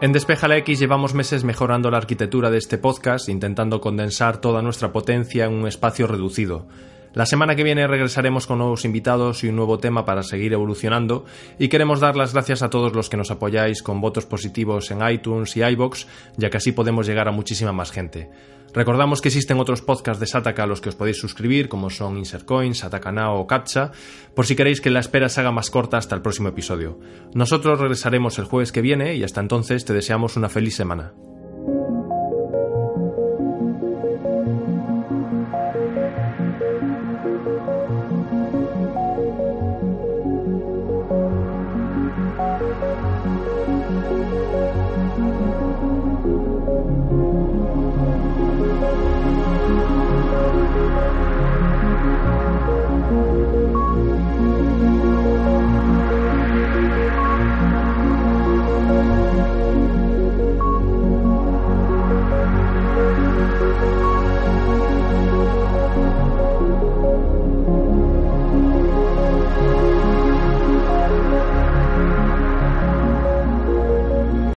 En 0.03 0.11
Despeja 0.11 0.49
la 0.49 0.57
X 0.57 0.81
llevamos 0.81 1.15
meses 1.15 1.45
mejorando 1.45 1.88
la 1.88 1.99
arquitectura 1.99 2.51
de 2.51 2.59
este 2.59 2.77
podcast, 2.77 3.29
intentando 3.29 3.81
condensar 3.81 4.41
toda 4.41 4.61
nuestra 4.61 4.93
potencia 4.93 5.45
en 5.45 5.53
un 5.53 5.69
espacio 5.69 6.09
reducido. 6.09 6.67
La 7.14 7.27
semana 7.27 7.55
que 7.55 7.62
viene 7.62 7.87
regresaremos 7.87 8.46
con 8.46 8.59
nuevos 8.59 8.87
invitados 8.87 9.44
y 9.44 9.48
un 9.48 9.57
nuevo 9.57 9.79
tema 9.79 10.07
para 10.07 10.22
seguir 10.22 10.55
evolucionando 10.55 11.27
y 11.59 11.68
queremos 11.68 12.01
dar 12.01 12.16
las 12.16 12.33
gracias 12.33 12.62
a 12.62 12.70
todos 12.70 12.94
los 12.94 13.11
que 13.11 13.18
nos 13.18 13.31
apoyáis 13.31 13.83
con 13.83 14.01
votos 14.01 14.25
positivos 14.25 14.90
en 14.90 15.07
iTunes 15.07 15.55
y 15.57 15.62
iBox, 15.62 16.07
ya 16.38 16.48
que 16.48 16.57
así 16.57 16.72
podemos 16.72 17.07
llegar 17.07 17.29
a 17.29 17.33
muchísima 17.33 17.72
más 17.72 17.90
gente. 17.90 18.31
Recordamos 18.72 19.20
que 19.20 19.29
existen 19.29 19.61
otros 19.61 19.83
podcasts 19.83 20.20
de 20.20 20.27
Sataka 20.27 20.62
a 20.62 20.66
los 20.66 20.81
que 20.81 20.88
os 20.88 20.94
podéis 20.94 21.18
suscribir, 21.18 21.68
como 21.68 21.90
son 21.90 22.16
Insertcoin, 22.16 22.75
Sataka 22.75 23.12
Now 23.12 23.37
o 23.37 23.46
Captcha, 23.46 23.92
por 24.35 24.46
si 24.46 24.57
queréis 24.57 24.81
que 24.81 24.88
la 24.88 25.01
espera 25.01 25.29
se 25.29 25.40
haga 25.40 25.53
más 25.53 25.68
corta 25.68 25.98
hasta 25.98 26.14
el 26.14 26.22
próximo 26.22 26.48
episodio. 26.48 26.98
Nosotros 27.35 27.79
regresaremos 27.79 28.38
el 28.38 28.46
jueves 28.46 28.72
que 28.72 28.81
viene 28.81 29.14
y 29.16 29.25
hasta 29.25 29.42
entonces 29.42 29.85
te 29.85 29.92
deseamos 29.92 30.38
una 30.38 30.48
feliz 30.48 30.75
semana. 30.75 31.12